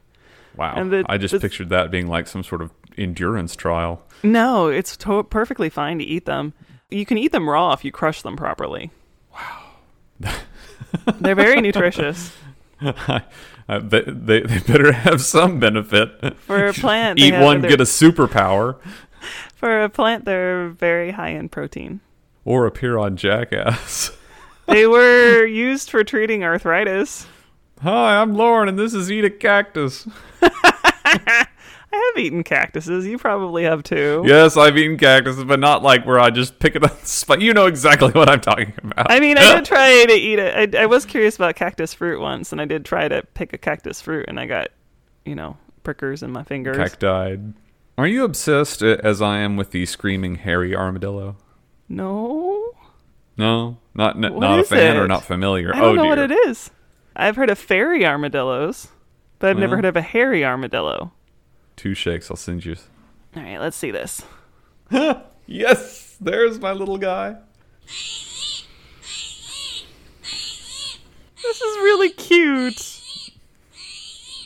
Wow! 0.56 0.74
And 0.76 0.92
the- 0.92 1.06
I 1.08 1.18
just 1.18 1.32
the- 1.34 1.40
pictured 1.40 1.70
that 1.70 1.92
being 1.92 2.08
like 2.08 2.28
some 2.28 2.44
sort 2.44 2.62
of 2.62 2.72
endurance 2.98 3.56
trial. 3.56 4.02
No, 4.24 4.68
it's 4.68 4.98
to- 4.98 5.24
perfectly 5.24 5.70
fine 5.70 6.00
to 6.00 6.04
eat 6.06 6.26
them. 6.26 6.54
You 6.90 7.06
can 7.06 7.18
eat 7.18 7.32
them 7.32 7.50
raw 7.50 7.72
if 7.74 7.86
you 7.86 7.92
crush 7.92 8.22
them 8.24 8.36
properly. 8.36 8.92
Wow. 9.34 10.34
They're 11.20 11.36
very 11.36 11.62
nutritious. 11.68 12.32
Uh, 13.70 13.78
they, 13.84 14.02
they, 14.08 14.42
they 14.42 14.58
better 14.62 14.92
have 14.92 15.22
some 15.22 15.60
benefit. 15.60 16.36
For 16.40 16.66
a 16.66 16.74
plant, 16.74 17.20
Eat 17.20 17.36
one, 17.40 17.62
get 17.62 17.80
a 17.80 17.84
superpower, 17.84 18.78
For 19.60 19.84
a 19.84 19.90
plant, 19.90 20.24
they're 20.24 20.70
very 20.70 21.12
high 21.12 21.32
in 21.32 21.50
protein. 21.50 22.00
or 22.46 22.66
appear 22.66 22.98
on 22.98 23.18
Jackass. 23.18 24.12
They 24.68 24.86
were 24.86 25.46
used 25.48 25.90
for 25.90 26.04
treating 26.04 26.44
arthritis. 26.44 27.26
Hi, 27.82 28.22
I'm 28.22 28.36
Lauren, 28.36 28.70
and 28.70 28.78
this 28.78 28.94
is 28.94 29.12
Eat 29.12 29.26
a 29.26 29.30
Cactus. 29.32 30.08
I 30.44 31.48
have 31.92 32.24
eaten 32.24 32.44
cactuses. 32.44 33.08
You 33.08 33.18
probably 33.18 33.64
have 33.64 33.82
too. 33.82 34.24
Yes, 34.28 34.58
I've 34.58 34.78
eaten 34.78 34.96
cactuses, 34.98 35.44
but 35.44 35.60
not 35.60 35.82
like 35.82 36.06
where 36.06 36.20
I 36.20 36.30
just 36.30 36.60
pick 36.60 36.76
it 36.76 36.84
up. 36.84 37.04
Spot. 37.04 37.42
You 37.42 37.52
know 37.52 37.66
exactly 37.66 38.12
what 38.14 38.30
I'm 38.30 38.42
talking 38.42 38.74
about. 38.84 39.10
I 39.10 39.20
mean, 39.20 39.40
I 39.40 39.56
did 39.56 39.66
try 39.66 40.06
to 40.06 40.14
eat 40.14 40.38
it. 40.38 40.76
I, 40.76 40.84
I 40.84 40.86
was 40.86 41.04
curious 41.04 41.36
about 41.36 41.56
cactus 41.56 41.96
fruit 41.96 42.22
once, 42.22 42.52
and 42.52 42.62
I 42.62 42.66
did 42.66 42.86
try 42.86 43.08
to 43.08 43.24
pick 43.34 43.54
a 43.54 43.58
cactus 43.58 44.00
fruit, 44.02 44.26
and 44.28 44.40
I 44.40 44.46
got, 44.46 44.70
you 45.26 45.34
know, 45.34 45.58
prickers 45.82 46.22
in 46.22 46.30
my 46.32 46.44
fingers. 46.44 46.78
Cacti. 46.78 47.38
Are 48.00 48.08
you 48.08 48.24
obsessed 48.24 48.82
uh, 48.82 48.96
as 49.04 49.22
I 49.22 49.40
am 49.40 49.58
with 49.58 49.72
the 49.72 49.86
screaming 49.86 50.36
hairy 50.36 50.74
armadillo? 50.74 51.36
no, 51.90 52.72
No, 53.36 53.78
not 53.94 54.16
n- 54.16 54.40
not 54.40 54.60
a 54.60 54.64
fan 54.64 54.96
or 54.96 55.06
not 55.06 55.26
familiar. 55.26 55.76
I 55.76 55.80
don't 55.82 55.84
oh 55.90 55.94
know 55.96 56.02
dear. 56.04 56.10
what 56.12 56.20
it 56.20 56.32
is. 56.48 56.72
I've 57.14 57.36
heard 57.36 57.50
of 57.50 57.60
fairy 57.60 58.06
armadillos, 58.06 58.88
but 59.40 59.50
I've 59.50 59.58
never 59.58 59.76
heard 59.76 59.84
of 59.84 59.98
a 59.98 60.02
hairy 60.02 60.46
armadillo. 60.46 61.12
Two 61.76 61.94
shakes. 61.94 62.32
I'll 62.32 62.38
send 62.38 62.64
you. 62.64 62.78
All 63.36 63.44
right, 63.44 63.60
let's 63.60 63.76
see 63.76 63.92
this. 63.92 64.24
Yes, 65.52 66.16
there's 66.22 66.60
my 66.60 66.72
little 66.74 67.00
guy. 67.00 67.36
This 71.42 71.62
is 71.62 71.78
really 71.78 72.12
cute. 72.12 73.32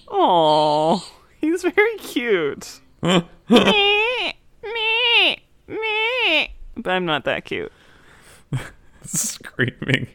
Oh, 0.08 1.06
he's 1.42 1.62
very 1.64 1.98
cute. 1.98 2.80
Me, 3.04 4.34
me, 4.64 5.38
me. 5.68 6.54
But 6.78 6.92
I'm 6.92 7.06
not 7.06 7.26
that 7.26 7.46
cute. 7.46 7.72
Screaming. 9.06 10.08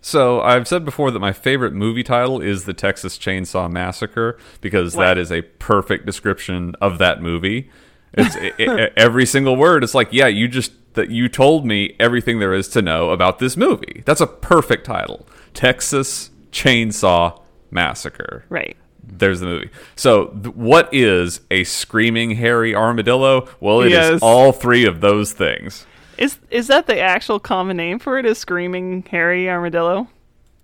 so 0.00 0.40
I've 0.40 0.68
said 0.68 0.84
before 0.84 1.10
that 1.10 1.18
my 1.18 1.32
favorite 1.32 1.72
movie 1.72 2.02
title 2.04 2.40
is 2.40 2.64
the 2.64 2.72
Texas 2.74 3.18
Chainsaw 3.18 3.70
Massacre 3.70 4.38
because 4.60 4.94
What? 4.96 5.04
that 5.04 5.18
is 5.18 5.32
a 5.32 5.42
perfect 5.42 6.06
description 6.06 6.74
of 6.80 6.98
that 6.98 7.20
movie. 7.20 7.70
It's 8.14 8.36
i 8.36 8.52
i 8.58 8.90
every 8.96 9.26
single 9.26 9.56
word. 9.56 9.82
It's 9.84 9.94
like, 9.94 10.08
yeah, 10.12 10.28
you 10.28 10.48
just 10.48 10.72
that 10.94 11.10
you 11.10 11.28
told 11.28 11.66
me 11.66 11.94
everything 12.00 12.38
there 12.38 12.54
is 12.54 12.68
to 12.68 12.80
know 12.80 13.10
about 13.10 13.38
this 13.38 13.56
movie. 13.56 14.02
That's 14.06 14.20
a 14.22 14.26
perfect 14.26 14.86
title. 14.86 15.26
Texas 15.52 16.30
Chainsaw 16.52 17.42
Massacre. 17.70 18.44
Right. 18.48 18.76
There's 19.06 19.40
the 19.40 19.46
movie. 19.46 19.70
So, 19.94 20.26
th- 20.26 20.54
what 20.54 20.88
is 20.92 21.40
a 21.50 21.64
screaming 21.64 22.32
hairy 22.32 22.74
armadillo? 22.74 23.48
Well, 23.60 23.80
it 23.82 23.86
is 23.86 23.92
Yes. 23.92 24.20
all 24.22 24.52
three 24.52 24.84
of 24.84 25.00
those 25.00 25.32
things. 25.32 25.86
Is 26.18 26.38
is 26.50 26.66
that 26.68 26.86
the 26.86 26.98
actual 26.98 27.38
common 27.38 27.76
name 27.76 27.98
for 27.98 28.18
it? 28.18 28.26
Is 28.26 28.38
screaming 28.38 29.04
hairy 29.10 29.48
armadillo? 29.48 30.08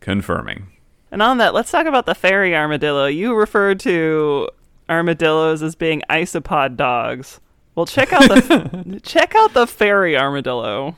Confirming. 0.01 0.69
And 1.11 1.23
on 1.23 1.39
that, 1.39 1.53
let's 1.55 1.71
talk 1.71 1.87
about 1.87 2.07
the 2.07 2.15
fairy 2.15 2.57
armadillo. 2.57 3.07
You 3.07 3.35
referred 3.35 3.79
to 3.81 4.49
armadillos 4.89 5.63
as 5.63 5.75
being 5.75 6.03
isopod 6.11 6.77
dogs. 6.77 7.39
Well, 7.75 7.87
check 7.87 8.13
out 8.13 8.23
the 8.29 9.01
check 9.05 9.35
out 9.35 9.53
the 9.55 9.67
fairy 9.67 10.17
armadillo. 10.17 10.97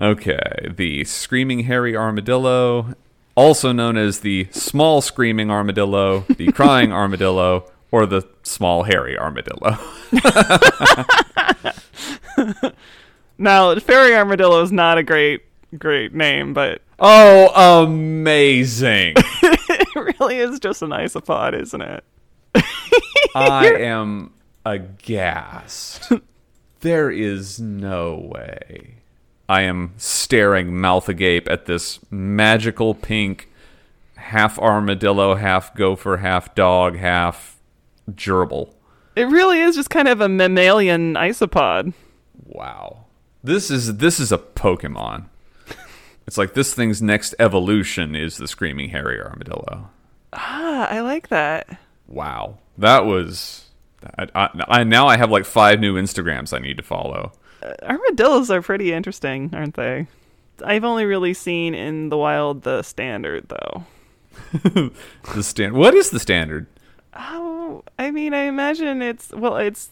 Okay, 0.00 0.38
the 0.76 1.02
screaming 1.04 1.60
hairy 1.64 1.96
armadillo, 1.96 2.94
also 3.38 3.72
known 3.72 3.96
as 3.96 4.20
the 4.20 4.48
small 4.50 5.00
screaming 5.00 5.50
armadillo, 5.50 6.20
the 6.28 6.50
crying 6.52 6.92
armadillo, 6.92 7.70
or 7.92 8.04
the 8.04 8.26
small 8.42 8.82
hairy 8.82 9.16
armadillo. 9.16 9.78
Now, 13.40 13.72
fairy 13.76 14.16
armadillo 14.16 14.62
is 14.62 14.72
not 14.72 14.98
a 14.98 15.04
great 15.04 15.42
great 15.78 16.12
name, 16.12 16.54
but 16.54 16.82
Oh, 16.98 17.84
amazing! 17.84 19.14
it 19.16 19.94
really 19.94 20.38
is 20.38 20.58
just 20.58 20.82
an 20.82 20.90
isopod, 20.90 21.54
isn't 21.54 21.80
it? 21.80 22.02
I 23.36 23.74
am 23.74 24.32
aghast. 24.66 26.10
There 26.80 27.12
is 27.12 27.60
no 27.60 28.16
way. 28.16 28.97
I 29.48 29.62
am 29.62 29.94
staring 29.96 30.76
mouth 30.76 31.08
agape 31.08 31.48
at 31.48 31.64
this 31.64 32.00
magical 32.10 32.94
pink, 32.94 33.48
half 34.16 34.58
armadillo, 34.58 35.36
half 35.36 35.74
gopher, 35.74 36.18
half 36.18 36.54
dog, 36.54 36.96
half 36.96 37.58
gerbil. 38.10 38.74
It 39.16 39.24
really 39.24 39.60
is 39.60 39.74
just 39.74 39.90
kind 39.90 40.06
of 40.06 40.20
a 40.20 40.28
mammalian 40.28 41.14
isopod. 41.14 41.94
Wow. 42.44 43.06
This 43.42 43.70
is 43.70 43.96
this 43.96 44.20
is 44.20 44.32
a 44.32 44.38
Pokemon. 44.38 45.26
It's 46.26 46.36
like 46.36 46.52
this 46.52 46.74
thing's 46.74 47.00
next 47.00 47.34
evolution 47.38 48.14
is 48.14 48.36
the 48.36 48.46
screaming 48.46 48.90
hairy 48.90 49.18
armadillo. 49.18 49.88
Ah, 50.34 50.86
I 50.90 51.00
like 51.00 51.28
that. 51.28 51.78
Wow. 52.06 52.58
That 52.76 53.06
was 53.06 53.64
I, 54.18 54.26
I, 54.34 54.64
I 54.68 54.84
now 54.84 55.06
I 55.06 55.16
have 55.16 55.30
like 55.30 55.46
five 55.46 55.80
new 55.80 55.94
Instagrams 55.94 56.54
I 56.54 56.58
need 56.58 56.76
to 56.76 56.82
follow. 56.82 57.32
Uh, 57.62 57.72
armadillos 57.82 58.50
are 58.50 58.62
pretty 58.62 58.92
interesting, 58.92 59.50
aren't 59.52 59.74
they? 59.74 60.06
I've 60.64 60.84
only 60.84 61.04
really 61.04 61.34
seen 61.34 61.74
in 61.74 62.08
the 62.08 62.16
wild 62.16 62.62
the 62.62 62.82
standard, 62.82 63.48
though. 63.48 63.84
The 65.34 65.42
stand 65.42 65.74
What 65.74 65.94
is 65.94 66.10
the 66.10 66.20
standard? 66.20 66.66
Oh, 67.14 67.82
I 67.98 68.10
mean, 68.10 68.34
I 68.34 68.42
imagine 68.44 69.02
it's 69.02 69.30
well, 69.32 69.56
it's 69.56 69.90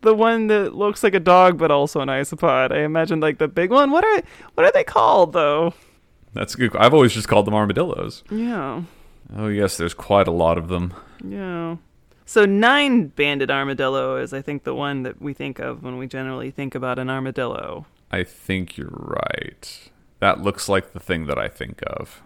the 0.00 0.14
one 0.14 0.46
that 0.48 0.74
looks 0.74 1.02
like 1.02 1.14
a 1.14 1.20
dog, 1.20 1.58
but 1.58 1.70
also 1.70 2.00
an 2.00 2.08
isopod. 2.08 2.72
I 2.72 2.80
imagine 2.84 3.20
like 3.20 3.38
the 3.38 3.48
big 3.48 3.70
one. 3.70 3.90
What 3.90 4.04
are 4.04 4.22
what 4.54 4.64
are 4.66 4.72
they 4.72 4.84
called 4.84 5.32
though? 5.34 5.74
That's 6.32 6.54
a 6.54 6.56
good. 6.56 6.74
I've 6.76 6.94
always 6.94 7.12
just 7.12 7.28
called 7.28 7.46
them 7.46 7.54
armadillos. 7.54 8.24
Yeah, 8.30 8.82
Oh 9.36 9.48
yes, 9.48 9.76
there's 9.76 9.94
quite 9.94 10.26
a 10.28 10.32
lot 10.32 10.56
of 10.58 10.68
them. 10.68 10.94
yeah. 11.22 11.76
So 12.24 12.44
nine 12.44 13.08
banded 13.08 13.50
armadillo 13.50 14.16
is, 14.16 14.32
I 14.32 14.42
think, 14.42 14.64
the 14.64 14.74
one 14.74 15.02
that 15.02 15.20
we 15.20 15.32
think 15.34 15.58
of 15.58 15.82
when 15.82 15.98
we 15.98 16.06
generally 16.06 16.50
think 16.50 16.74
about 16.74 16.98
an 16.98 17.10
armadillo. 17.10 17.86
I 18.10 18.24
think 18.24 18.76
you're 18.76 18.90
right. 18.90 19.90
That 20.20 20.40
looks 20.40 20.68
like 20.68 20.92
the 20.92 21.00
thing 21.00 21.26
that 21.26 21.38
I 21.38 21.48
think 21.48 21.82
of. 21.86 22.22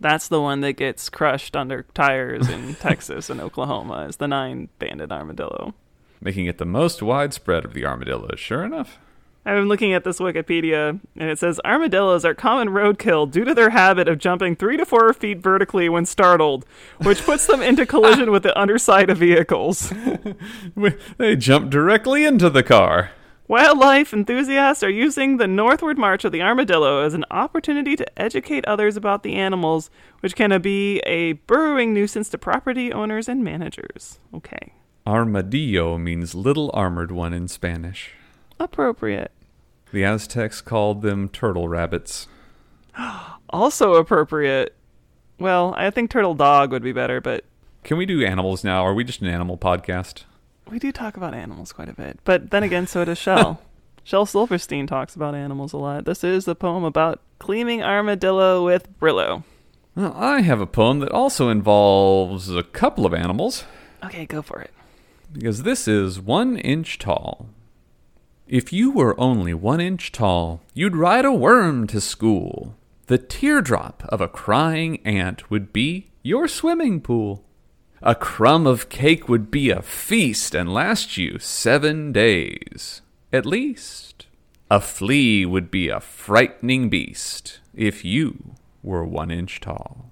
That's 0.00 0.28
the 0.28 0.40
one 0.40 0.60
that 0.60 0.74
gets 0.74 1.08
crushed 1.08 1.56
under 1.56 1.84
tires 1.94 2.48
in 2.48 2.74
Texas 2.80 3.30
and 3.30 3.40
Oklahoma. 3.40 4.06
Is 4.08 4.16
the 4.16 4.28
nine 4.28 4.68
banded 4.78 5.10
armadillo. 5.10 5.74
Making 6.20 6.46
it 6.46 6.58
the 6.58 6.64
most 6.64 7.02
widespread 7.02 7.64
of 7.64 7.74
the 7.74 7.86
armadillos, 7.86 8.38
sure 8.38 8.64
enough. 8.64 8.98
I'm 9.46 9.68
looking 9.68 9.94
at 9.94 10.04
this 10.04 10.18
Wikipedia, 10.18 11.00
and 11.16 11.30
it 11.30 11.38
says 11.38 11.60
armadillos 11.64 12.24
are 12.24 12.34
common 12.34 12.68
roadkill 12.68 13.30
due 13.30 13.44
to 13.44 13.54
their 13.54 13.70
habit 13.70 14.06
of 14.06 14.18
jumping 14.18 14.56
three 14.56 14.76
to 14.76 14.84
four 14.84 15.12
feet 15.14 15.38
vertically 15.38 15.88
when 15.88 16.04
startled, 16.04 16.66
which 16.98 17.24
puts 17.24 17.46
them 17.46 17.62
into 17.62 17.86
collision 17.86 18.30
with 18.30 18.42
the 18.42 18.58
underside 18.58 19.10
of 19.10 19.18
vehicles. 19.18 19.92
They 21.16 21.36
jump 21.36 21.70
directly 21.70 22.24
into 22.24 22.50
the 22.50 22.62
car. 22.62 23.10
Wildlife 23.48 24.12
enthusiasts 24.12 24.82
are 24.82 24.90
using 24.90 25.38
the 25.38 25.46
northward 25.46 25.96
march 25.96 26.24
of 26.26 26.32
the 26.32 26.42
armadillo 26.42 27.02
as 27.02 27.14
an 27.14 27.24
opportunity 27.30 27.96
to 27.96 28.20
educate 28.20 28.66
others 28.66 28.94
about 28.94 29.22
the 29.22 29.34
animals, 29.36 29.90
which 30.20 30.36
can 30.36 30.60
be 30.60 30.98
a 31.00 31.32
burrowing 31.32 31.94
nuisance 31.94 32.28
to 32.28 32.38
property 32.38 32.92
owners 32.92 33.26
and 33.26 33.42
managers. 33.42 34.18
Okay. 34.34 34.74
Armadillo 35.06 35.96
means 35.96 36.34
little 36.34 36.70
armored 36.74 37.10
one 37.10 37.32
in 37.32 37.48
Spanish. 37.48 38.12
Appropriate. 38.58 39.30
The 39.92 40.04
Aztecs 40.04 40.60
called 40.60 41.02
them 41.02 41.28
turtle 41.28 41.68
rabbits. 41.68 42.26
Also 43.50 43.94
appropriate. 43.94 44.74
Well, 45.38 45.72
I 45.76 45.88
think 45.88 46.10
turtle 46.10 46.34
dog 46.34 46.70
would 46.70 46.82
be 46.82 46.92
better, 46.92 47.18
but 47.18 47.44
Can 47.82 47.96
we 47.96 48.04
do 48.04 48.22
animals 48.22 48.62
now? 48.62 48.84
Are 48.84 48.92
we 48.92 49.04
just 49.04 49.22
an 49.22 49.28
animal 49.28 49.56
podcast? 49.56 50.24
We 50.68 50.78
do 50.78 50.92
talk 50.92 51.16
about 51.16 51.32
animals 51.32 51.72
quite 51.72 51.88
a 51.88 51.94
bit, 51.94 52.18
but 52.24 52.50
then 52.50 52.62
again, 52.62 52.86
so 52.86 53.06
does 53.06 53.16
Shel. 53.16 53.62
Shel 54.04 54.26
Silverstein 54.26 54.86
talks 54.86 55.16
about 55.16 55.34
animals 55.34 55.72
a 55.72 55.78
lot. 55.78 56.04
This 56.04 56.22
is 56.22 56.46
a 56.46 56.54
poem 56.54 56.84
about 56.84 57.20
cleaning 57.38 57.82
armadillo 57.82 58.62
with 58.66 58.86
Brillo. 59.00 59.44
Well, 59.94 60.12
I 60.14 60.42
have 60.42 60.60
a 60.60 60.66
poem 60.66 60.98
that 61.00 61.10
also 61.10 61.48
involves 61.48 62.50
a 62.54 62.62
couple 62.62 63.06
of 63.06 63.14
animals, 63.14 63.64
Okay, 64.04 64.26
go 64.26 64.42
for 64.42 64.60
it. 64.60 64.72
because 65.32 65.62
this 65.62 65.88
is 65.88 66.20
one 66.20 66.58
inch 66.58 66.98
tall. 66.98 67.46
If 68.48 68.72
you 68.72 68.90
were 68.92 69.20
only 69.20 69.52
one 69.52 69.78
inch 69.78 70.10
tall, 70.10 70.62
you'd 70.72 70.96
ride 70.96 71.26
a 71.26 71.32
worm 71.32 71.86
to 71.88 72.00
school. 72.00 72.76
The 73.06 73.18
teardrop 73.18 74.02
of 74.08 74.22
a 74.22 74.28
crying 74.28 75.00
ant 75.04 75.50
would 75.50 75.70
be 75.70 76.06
your 76.22 76.48
swimming 76.48 77.02
pool. 77.02 77.44
A 78.00 78.14
crumb 78.14 78.66
of 78.66 78.88
cake 78.88 79.28
would 79.28 79.50
be 79.50 79.68
a 79.68 79.82
feast 79.82 80.54
and 80.54 80.72
last 80.72 81.18
you 81.18 81.38
seven 81.38 82.10
days, 82.10 83.02
at 83.34 83.44
least. 83.44 84.26
A 84.70 84.80
flea 84.80 85.44
would 85.44 85.70
be 85.70 85.90
a 85.90 86.00
frightening 86.00 86.88
beast 86.88 87.60
if 87.74 88.02
you 88.02 88.54
were 88.82 89.04
one 89.04 89.30
inch 89.30 89.60
tall. 89.60 90.07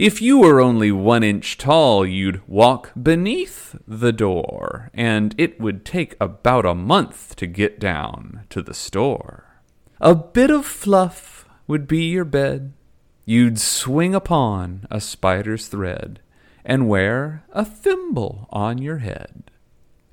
If 0.00 0.22
you 0.22 0.38
were 0.38 0.62
only 0.62 0.90
one 0.90 1.22
inch 1.22 1.58
tall, 1.58 2.06
you'd 2.06 2.40
walk 2.48 2.90
beneath 3.02 3.76
the 3.86 4.14
door, 4.14 4.88
and 4.94 5.34
it 5.36 5.60
would 5.60 5.84
take 5.84 6.16
about 6.18 6.64
a 6.64 6.74
month 6.74 7.36
to 7.36 7.46
get 7.46 7.78
down 7.78 8.46
to 8.48 8.62
the 8.62 8.72
store. 8.72 9.60
A 10.00 10.14
bit 10.14 10.50
of 10.50 10.64
fluff 10.64 11.46
would 11.66 11.86
be 11.86 12.04
your 12.04 12.24
bed. 12.24 12.72
You'd 13.26 13.60
swing 13.60 14.14
upon 14.14 14.86
a 14.90 15.02
spider's 15.02 15.66
thread 15.66 16.20
and 16.64 16.88
wear 16.88 17.44
a 17.52 17.66
thimble 17.66 18.48
on 18.48 18.78
your 18.78 19.00
head 19.00 19.50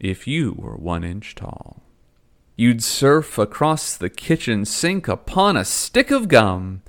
if 0.02 0.28
you 0.28 0.54
were 0.58 0.76
one 0.76 1.06
inch 1.06 1.34
tall. 1.34 1.82
You'd 2.58 2.84
surf 2.84 3.38
across 3.38 3.96
the 3.96 4.10
kitchen 4.10 4.66
sink 4.66 5.08
upon 5.08 5.56
a 5.56 5.64
stick 5.64 6.12
of 6.12 6.28
gum. 6.28 6.82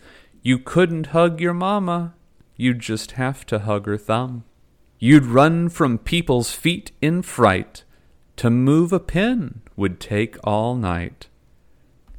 You 0.42 0.58
couldn't 0.58 1.14
hug 1.14 1.40
your 1.40 1.54
mama, 1.54 2.16
you'd 2.58 2.80
just 2.80 3.12
have 3.12 3.46
to 3.46 3.60
hug 3.60 3.86
her 3.86 3.96
thumb. 3.96 4.44
You'd 4.98 5.24
run 5.24 5.70
from 5.70 5.96
people's 5.96 6.50
feet 6.50 6.92
in 7.00 7.22
fright. 7.22 7.84
To 8.36 8.50
move 8.50 8.92
a 8.92 9.00
pin 9.00 9.62
would 9.76 9.98
take 9.98 10.36
all 10.44 10.74
night. 10.74 11.28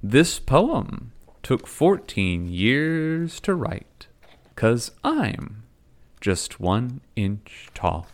This 0.02 0.40
poem 0.40 1.12
took 1.44 1.68
14 1.68 2.48
years 2.50 3.40
to 3.42 3.54
write, 3.54 4.08
'cause 4.56 4.92
I'm 5.04 5.64
just 6.20 6.60
one 6.60 7.02
inch 7.16 7.68
tall. 7.74 8.08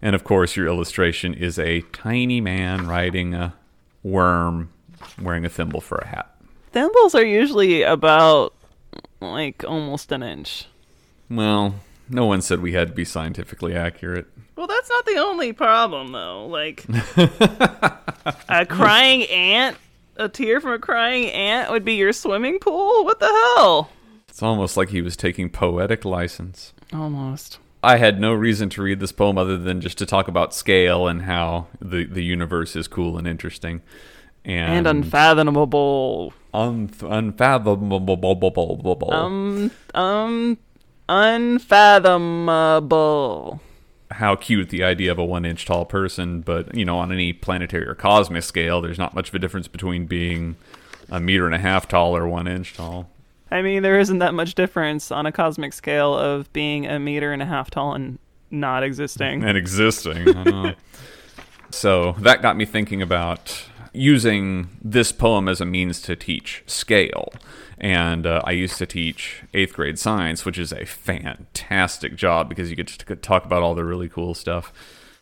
And 0.00 0.14
of 0.14 0.22
course, 0.22 0.56
your 0.56 0.66
illustration 0.66 1.34
is 1.34 1.58
a 1.58 1.80
tiny 1.92 2.40
man 2.40 2.86
riding 2.86 3.34
a 3.34 3.54
worm 4.02 4.70
wearing 5.20 5.44
a 5.44 5.48
thimble 5.48 5.80
for 5.80 5.98
a 5.98 6.06
hat. 6.06 6.30
thimbles 6.72 7.14
are 7.14 7.24
usually 7.24 7.82
about 7.82 8.52
like 9.20 9.64
almost 9.64 10.10
an 10.12 10.22
inch. 10.22 10.66
Well, 11.34 11.74
no 12.08 12.26
one 12.26 12.42
said 12.42 12.60
we 12.60 12.72
had 12.72 12.88
to 12.88 12.94
be 12.94 13.04
scientifically 13.04 13.74
accurate. 13.74 14.26
Well, 14.56 14.66
that's 14.66 14.88
not 14.88 15.06
the 15.06 15.16
only 15.18 15.52
problem, 15.52 16.12
though. 16.12 16.46
Like, 16.46 16.84
a 18.48 18.66
crying 18.66 19.22
ant, 19.24 19.76
a 20.16 20.28
tear 20.28 20.60
from 20.60 20.72
a 20.72 20.78
crying 20.78 21.30
ant 21.30 21.70
would 21.70 21.84
be 21.84 21.94
your 21.94 22.12
swimming 22.12 22.58
pool? 22.58 23.04
What 23.04 23.20
the 23.20 23.26
hell? 23.56 23.90
It's 24.28 24.42
almost 24.42 24.76
like 24.76 24.90
he 24.90 25.02
was 25.02 25.16
taking 25.16 25.50
poetic 25.50 26.04
license. 26.04 26.72
Almost. 26.92 27.58
I 27.82 27.98
had 27.98 28.20
no 28.20 28.32
reason 28.32 28.70
to 28.70 28.82
read 28.82 29.00
this 29.00 29.12
poem 29.12 29.36
other 29.36 29.58
than 29.58 29.80
just 29.80 29.98
to 29.98 30.06
talk 30.06 30.26
about 30.28 30.54
scale 30.54 31.06
and 31.06 31.22
how 31.22 31.66
the, 31.80 32.04
the 32.04 32.24
universe 32.24 32.74
is 32.76 32.88
cool 32.88 33.18
and 33.18 33.26
interesting. 33.28 33.82
And 34.44 34.86
And, 34.86 34.88
unfathomable. 35.04 36.32
un- 36.52 36.90
unfathomable. 37.02 39.12
Um, 39.12 39.70
um, 39.94 40.58
unfathomable. 41.08 43.60
how 44.10 44.36
cute 44.36 44.68
the 44.68 44.84
idea 44.84 45.10
of 45.10 45.18
a 45.18 45.24
one 45.24 45.44
inch 45.44 45.66
tall 45.66 45.84
person, 45.84 46.40
but 46.40 46.74
you 46.74 46.84
know, 46.84 46.98
on 46.98 47.12
any 47.12 47.32
planetary 47.32 47.86
or 47.86 47.94
cosmic 47.94 48.42
scale, 48.42 48.80
there's 48.80 48.98
not 48.98 49.14
much 49.14 49.28
of 49.28 49.34
a 49.34 49.38
difference 49.38 49.68
between 49.68 50.06
being 50.06 50.56
a 51.10 51.20
meter 51.20 51.46
and 51.46 51.54
a 51.54 51.58
half 51.58 51.88
tall 51.88 52.16
or 52.16 52.28
one 52.28 52.46
inch 52.46 52.74
tall. 52.74 53.08
I 53.50 53.62
mean, 53.62 53.82
there 53.82 53.98
isn't 53.98 54.18
that 54.18 54.34
much 54.34 54.54
difference 54.54 55.12
on 55.12 55.26
a 55.26 55.32
cosmic 55.32 55.72
scale 55.72 56.14
of 56.14 56.52
being 56.52 56.86
a 56.86 56.98
meter 56.98 57.32
and 57.32 57.42
a 57.42 57.46
half 57.46 57.70
tall 57.70 57.94
and 57.94 58.18
not 58.50 58.82
existing. 58.82 59.44
and 59.48 59.56
existing. 59.56 60.74
So 61.70 62.12
that 62.20 62.40
got 62.40 62.56
me 62.56 62.64
thinking 62.64 63.02
about 63.02 63.66
using 63.94 64.68
this 64.82 65.12
poem 65.12 65.48
as 65.48 65.60
a 65.60 65.64
means 65.64 66.00
to 66.02 66.16
teach 66.16 66.62
scale. 66.66 67.32
And 67.78 68.26
uh, 68.26 68.42
I 68.44 68.52
used 68.52 68.78
to 68.78 68.86
teach 68.86 69.42
eighth 69.52 69.74
grade 69.74 69.98
science, 69.98 70.44
which 70.44 70.58
is 70.58 70.72
a 70.72 70.84
fantastic 70.84 72.16
job 72.16 72.48
because 72.48 72.70
you 72.70 72.76
get 72.76 72.88
to 72.88 73.16
talk 73.16 73.44
about 73.44 73.62
all 73.62 73.74
the 73.74 73.84
really 73.84 74.08
cool 74.08 74.34
stuff. 74.34 74.72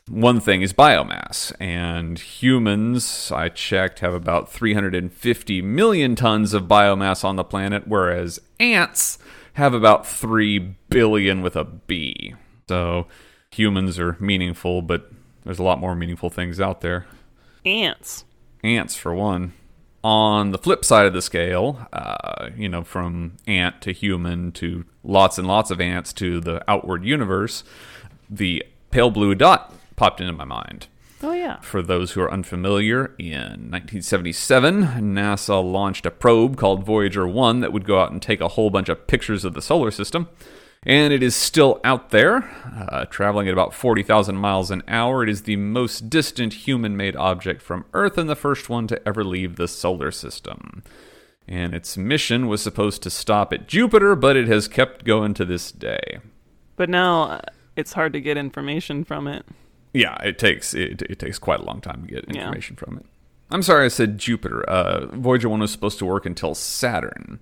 One 0.08 0.40
thing 0.40 0.62
is 0.62 0.72
biomass, 0.72 1.52
and 1.60 2.18
humans, 2.18 3.30
I 3.30 3.48
checked, 3.48 4.00
have 4.00 4.14
about 4.14 4.50
350 4.50 5.62
million 5.62 6.16
tons 6.16 6.54
of 6.54 6.64
biomass 6.64 7.24
on 7.24 7.36
the 7.36 7.44
planet, 7.44 7.86
whereas 7.86 8.40
ants 8.58 9.18
have 9.54 9.74
about 9.74 10.06
3 10.06 10.58
billion 10.88 11.40
with 11.40 11.54
a 11.54 11.64
B. 11.64 12.34
So 12.68 13.06
humans 13.52 13.98
are 14.00 14.16
meaningful, 14.18 14.82
but 14.82 15.10
there's 15.44 15.60
a 15.60 15.62
lot 15.64 15.78
more 15.78 15.94
meaningful 15.94 16.30
things 16.30 16.60
out 16.60 16.80
there. 16.80 17.06
Ants. 17.64 18.24
Ants, 18.62 18.96
for 18.96 19.14
one. 19.14 19.52
On 20.04 20.50
the 20.50 20.58
flip 20.58 20.84
side 20.84 21.06
of 21.06 21.12
the 21.12 21.22
scale, 21.22 21.86
uh, 21.92 22.50
you 22.56 22.68
know, 22.68 22.82
from 22.82 23.36
ant 23.46 23.80
to 23.82 23.92
human 23.92 24.50
to 24.52 24.84
lots 25.04 25.38
and 25.38 25.46
lots 25.46 25.70
of 25.70 25.80
ants 25.80 26.12
to 26.14 26.40
the 26.40 26.62
outward 26.68 27.04
universe, 27.04 27.62
the 28.28 28.64
pale 28.90 29.10
blue 29.10 29.34
dot 29.34 29.72
popped 29.94 30.20
into 30.20 30.32
my 30.32 30.44
mind. 30.44 30.88
Oh, 31.22 31.32
yeah. 31.32 31.60
For 31.60 31.82
those 31.82 32.12
who 32.12 32.20
are 32.20 32.32
unfamiliar, 32.32 33.14
in 33.16 33.70
1977, 33.70 34.82
NASA 34.82 35.62
launched 35.62 36.04
a 36.04 36.10
probe 36.10 36.56
called 36.56 36.84
Voyager 36.84 37.28
1 37.28 37.60
that 37.60 37.72
would 37.72 37.84
go 37.84 38.00
out 38.00 38.10
and 38.10 38.20
take 38.20 38.40
a 38.40 38.48
whole 38.48 38.70
bunch 38.70 38.88
of 38.88 39.06
pictures 39.06 39.44
of 39.44 39.54
the 39.54 39.62
solar 39.62 39.92
system. 39.92 40.28
And 40.84 41.12
it 41.12 41.22
is 41.22 41.36
still 41.36 41.80
out 41.84 42.10
there, 42.10 42.50
uh, 42.88 43.04
traveling 43.04 43.46
at 43.46 43.52
about 43.52 43.72
40,000 43.72 44.34
miles 44.36 44.70
an 44.72 44.82
hour. 44.88 45.22
It 45.22 45.28
is 45.28 45.42
the 45.42 45.54
most 45.56 46.10
distant 46.10 46.52
human 46.66 46.96
made 46.96 47.14
object 47.14 47.62
from 47.62 47.84
Earth 47.94 48.18
and 48.18 48.28
the 48.28 48.34
first 48.34 48.68
one 48.68 48.88
to 48.88 49.08
ever 49.08 49.22
leave 49.22 49.54
the 49.54 49.68
solar 49.68 50.10
system. 50.10 50.82
And 51.46 51.72
its 51.72 51.96
mission 51.96 52.48
was 52.48 52.62
supposed 52.62 53.02
to 53.04 53.10
stop 53.10 53.52
at 53.52 53.68
Jupiter, 53.68 54.16
but 54.16 54.36
it 54.36 54.48
has 54.48 54.66
kept 54.66 55.04
going 55.04 55.34
to 55.34 55.44
this 55.44 55.70
day. 55.70 56.18
But 56.74 56.88
now 56.88 57.22
uh, 57.24 57.40
it's 57.76 57.92
hard 57.92 58.12
to 58.14 58.20
get 58.20 58.36
information 58.36 59.04
from 59.04 59.28
it. 59.28 59.46
Yeah, 59.92 60.16
it 60.22 60.38
takes 60.38 60.74
it, 60.74 61.02
it 61.02 61.18
takes 61.18 61.38
quite 61.38 61.60
a 61.60 61.64
long 61.64 61.80
time 61.80 62.06
to 62.06 62.14
get 62.14 62.24
Yeah. 62.28 62.42
information 62.42 62.74
from 62.76 62.96
it. 62.98 63.06
I'm 63.50 63.62
sorry 63.62 63.84
I 63.84 63.88
said 63.88 64.18
Jupiter. 64.18 64.62
Uh, 64.68 65.06
Voyager 65.14 65.48
1 65.48 65.60
was 65.60 65.70
supposed 65.70 65.98
to 66.00 66.06
work 66.06 66.26
until 66.26 66.54
Saturn. 66.54 67.38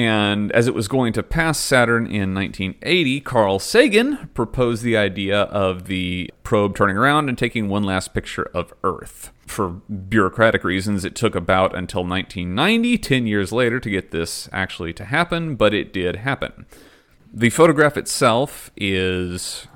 And 0.00 0.50
as 0.52 0.66
it 0.66 0.72
was 0.72 0.88
going 0.88 1.12
to 1.12 1.22
pass 1.22 1.60
Saturn 1.60 2.06
in 2.06 2.34
1980, 2.34 3.20
Carl 3.20 3.58
Sagan 3.58 4.30
proposed 4.32 4.82
the 4.82 4.96
idea 4.96 5.42
of 5.42 5.88
the 5.88 6.32
probe 6.42 6.74
turning 6.74 6.96
around 6.96 7.28
and 7.28 7.36
taking 7.36 7.68
one 7.68 7.82
last 7.82 8.14
picture 8.14 8.48
of 8.54 8.72
Earth. 8.82 9.30
For 9.46 9.68
bureaucratic 9.68 10.64
reasons, 10.64 11.04
it 11.04 11.14
took 11.14 11.34
about 11.34 11.76
until 11.76 12.02
1990, 12.02 12.96
10 12.96 13.26
years 13.26 13.52
later, 13.52 13.78
to 13.78 13.90
get 13.90 14.10
this 14.10 14.48
actually 14.54 14.94
to 14.94 15.04
happen, 15.04 15.54
but 15.54 15.74
it 15.74 15.92
did 15.92 16.16
happen. 16.16 16.64
The 17.30 17.50
photograph 17.50 17.98
itself 17.98 18.70
is 18.78 19.66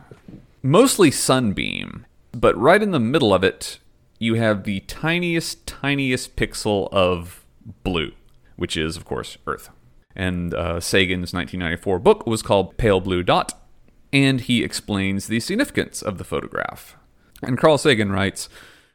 mostly 0.63 1.11
sunbeam, 1.11 2.07
but 2.33 2.57
right 2.57 2.83
in 2.83 2.93
the 2.93 2.99
middle 2.99 3.35
of 3.35 3.45
it, 3.45 3.79
you 4.19 4.37
have 4.37 4.65
the 4.65 4.81
tiniest, 4.81 5.67
tiniest 5.67 6.35
pixel 6.35 6.89
of 6.93 7.45
blue, 7.83 8.13
which 8.57 8.75
is, 8.75 8.97
of 8.97 9.05
course, 9.05 9.37
Earth. 9.47 9.69
And 10.17 10.55
uh, 10.55 10.81
Sagan's 10.81 11.33
1994 11.33 11.99
book 11.99 12.27
was 12.27 12.43
called 12.43 12.77
Pale 12.77 13.01
Blue 13.01 13.23
Dot, 13.23 13.53
and 14.13 14.41
he 14.41 14.63
explains 14.63 15.27
the 15.27 15.41
significance 15.41 16.03
of 16.03 16.19
the 16.19 16.25
photograph. 16.25 16.97
And 17.43 17.59
Carl 17.59 17.79
Sagan 17.79 18.13
writes 18.13 18.49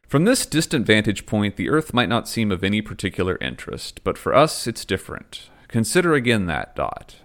From 0.07 0.25
this 0.25 0.45
distant 0.45 0.85
vantage 0.85 1.25
point, 1.25 1.57
the 1.57 1.69
Earth 1.69 1.93
might 1.93 2.09
not 2.09 2.27
seem 2.27 2.51
of 2.51 2.63
any 2.63 2.81
particular 2.81 3.37
interest, 3.41 4.01
but 4.03 4.17
for 4.17 4.33
us, 4.33 4.65
it's 4.65 4.85
different. 4.85 5.49
Consider 5.67 6.13
again 6.13 6.45
that 6.47 6.75
dot. 6.75 7.17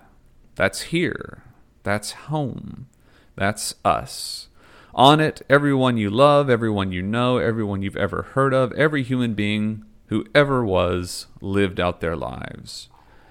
That's 0.56 0.82
here. 0.82 1.42
That's 1.82 2.12
home. 2.12 2.88
That's 3.36 3.74
us. 3.84 4.48
On 4.94 5.18
it, 5.18 5.42
everyone 5.50 5.96
you 5.96 6.08
love, 6.08 6.48
everyone 6.48 6.92
you 6.92 7.02
know, 7.02 7.38
everyone 7.38 7.82
you've 7.82 7.96
ever 7.96 8.22
heard 8.22 8.54
of, 8.54 8.72
every 8.72 9.02
human 9.02 9.34
being 9.34 9.84
who 10.06 10.24
ever 10.34 10.64
was 10.64 11.26
lived 11.40 11.80
out 11.80 12.00
their 12.00 12.16
lives. 12.16 12.88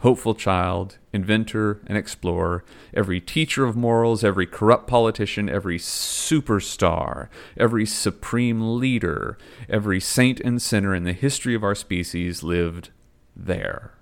hopeful 0.00 0.34
child, 0.34 0.98
inventor 1.12 1.80
and 1.86 1.96
explorer, 1.96 2.64
every 2.92 3.20
teacher 3.20 3.64
of 3.64 3.76
morals, 3.76 4.22
every 4.22 4.46
corrupt 4.46 4.86
politician, 4.86 5.48
every 5.48 5.78
superstar, 5.78 7.28
every 7.56 7.86
supreme 7.86 8.78
leader, 8.78 9.38
every 9.68 10.00
saint 10.00 10.40
and 10.40 10.60
sinner 10.60 10.94
in 10.94 11.04
the 11.04 11.12
history 11.12 11.54
of 11.54 11.64
our 11.64 11.74
species 11.74 12.42
lived 12.42 12.90
there, 13.34 13.92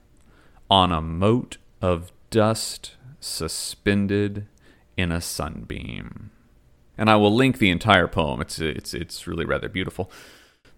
on 0.68 0.90
a 0.90 1.00
mote 1.00 1.59
of 1.80 2.12
dust 2.30 2.96
suspended 3.20 4.46
in 4.96 5.12
a 5.12 5.20
sunbeam. 5.20 6.30
And 6.96 7.11
I 7.11 7.16
will 7.16 7.35
link 7.35 7.59
the 7.59 7.70
entire 7.70 8.07
poem. 8.07 8.40
It's 8.40 8.61
it's 8.61 8.94
it's 8.94 9.26
really 9.26 9.44
rather 9.44 9.68
beautiful. 9.68 10.11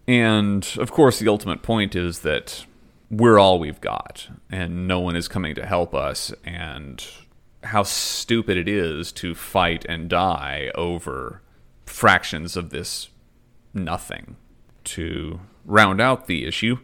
And 0.09 0.67
of 0.79 0.93
course, 0.93 1.19
the 1.19 1.29
ultimate 1.29 1.63
point 1.63 1.95
is 1.95 2.21
that 2.21 2.65
we're 3.11 3.39
all 3.39 3.59
we've 3.59 3.81
got, 3.81 4.29
and 4.51 4.89
no 4.89 5.01
one 5.01 5.17
is 5.17 5.29
coming 5.29 5.55
to 5.55 5.67
help 5.67 5.95
us. 5.95 6.33
And 6.45 7.05
how 7.67 7.83
stupid 7.83 8.57
it 8.57 8.69
is 8.69 9.13
to 9.13 9.35
fight 9.35 9.85
and 9.89 10.09
die 10.09 10.71
over 10.75 11.43
fractions 11.85 12.57
of 12.57 12.71
this 12.71 13.09
nothing. 13.75 14.37
To 14.85 15.41
round 15.65 16.01
out 16.01 16.27
the 16.27 16.47
issue, 16.47 16.79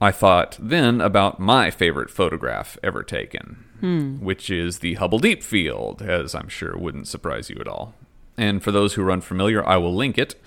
I 0.00 0.12
thought 0.12 0.56
then 0.60 1.00
about 1.00 1.40
my 1.40 1.70
favorite 1.70 2.10
photograph 2.10 2.78
ever 2.82 3.02
taken, 3.02 3.64
hmm. 3.80 4.16
which 4.24 4.48
is 4.48 4.78
the 4.78 4.94
Hubble 4.94 5.18
Deep 5.18 5.42
Field, 5.42 6.02
as 6.02 6.34
I'm 6.34 6.48
sure 6.48 6.76
wouldn't 6.76 7.08
surprise 7.08 7.50
you 7.50 7.56
at 7.60 7.68
all. 7.68 7.94
And 8.36 8.62
for 8.62 8.72
those 8.72 8.94
who 8.94 9.04
are 9.04 9.12
unfamiliar, 9.12 9.66
I 9.66 9.76
will 9.76 9.94
link 9.94 10.18
it. 10.18 10.40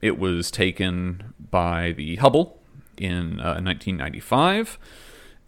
It 0.00 0.18
was 0.18 0.50
taken 0.50 1.32
by 1.50 1.92
the 1.92 2.16
Hubble 2.16 2.60
in 3.00 3.40
uh, 3.40 3.60
1995 3.60 4.78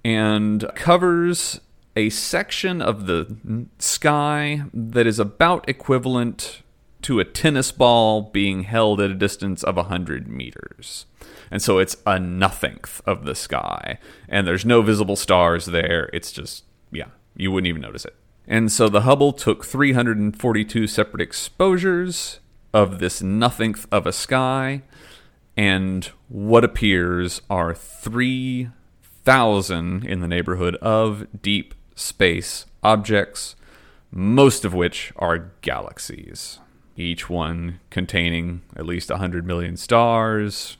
and 0.04 0.70
covers 0.74 1.60
a 1.96 2.10
section 2.10 2.82
of 2.82 3.06
the 3.06 3.66
sky 3.78 4.64
that 4.72 5.06
is 5.06 5.18
about 5.18 5.68
equivalent 5.68 6.62
to 7.02 7.20
a 7.20 7.24
tennis 7.24 7.72
ball 7.72 8.22
being 8.22 8.64
held 8.64 9.00
at 9.00 9.10
a 9.10 9.14
distance 9.14 9.62
of 9.62 9.76
100 9.76 10.28
meters. 10.28 11.06
And 11.50 11.62
so 11.62 11.78
it's 11.78 11.96
a 12.04 12.18
nothingth 12.18 13.00
of 13.06 13.24
the 13.24 13.34
sky. 13.34 13.98
And 14.28 14.46
there's 14.46 14.64
no 14.64 14.82
visible 14.82 15.16
stars 15.16 15.66
there. 15.66 16.10
It's 16.12 16.32
just, 16.32 16.64
yeah, 16.90 17.08
you 17.36 17.50
wouldn't 17.50 17.68
even 17.68 17.82
notice 17.82 18.04
it. 18.04 18.14
And 18.46 18.70
so 18.70 18.88
the 18.88 19.02
Hubble 19.02 19.32
took 19.32 19.64
342 19.64 20.86
separate 20.86 21.20
exposures 21.20 22.40
of 22.72 22.98
this 22.98 23.22
nothingth 23.22 23.86
of 23.90 24.06
a 24.06 24.12
sky 24.12 24.82
and 25.56 26.10
what 26.28 26.64
appears 26.64 27.40
are 27.48 27.74
3,000 27.74 30.04
in 30.04 30.20
the 30.20 30.28
neighborhood 30.28 30.74
of 30.76 31.26
deep 31.40 31.74
space 31.94 32.66
objects, 32.82 33.56
most 34.10 34.64
of 34.64 34.74
which 34.74 35.12
are 35.16 35.52
galaxies, 35.62 36.58
each 36.96 37.30
one 37.30 37.80
containing 37.90 38.62
at 38.76 38.86
least 38.86 39.10
100 39.10 39.46
million 39.46 39.76
stars, 39.76 40.76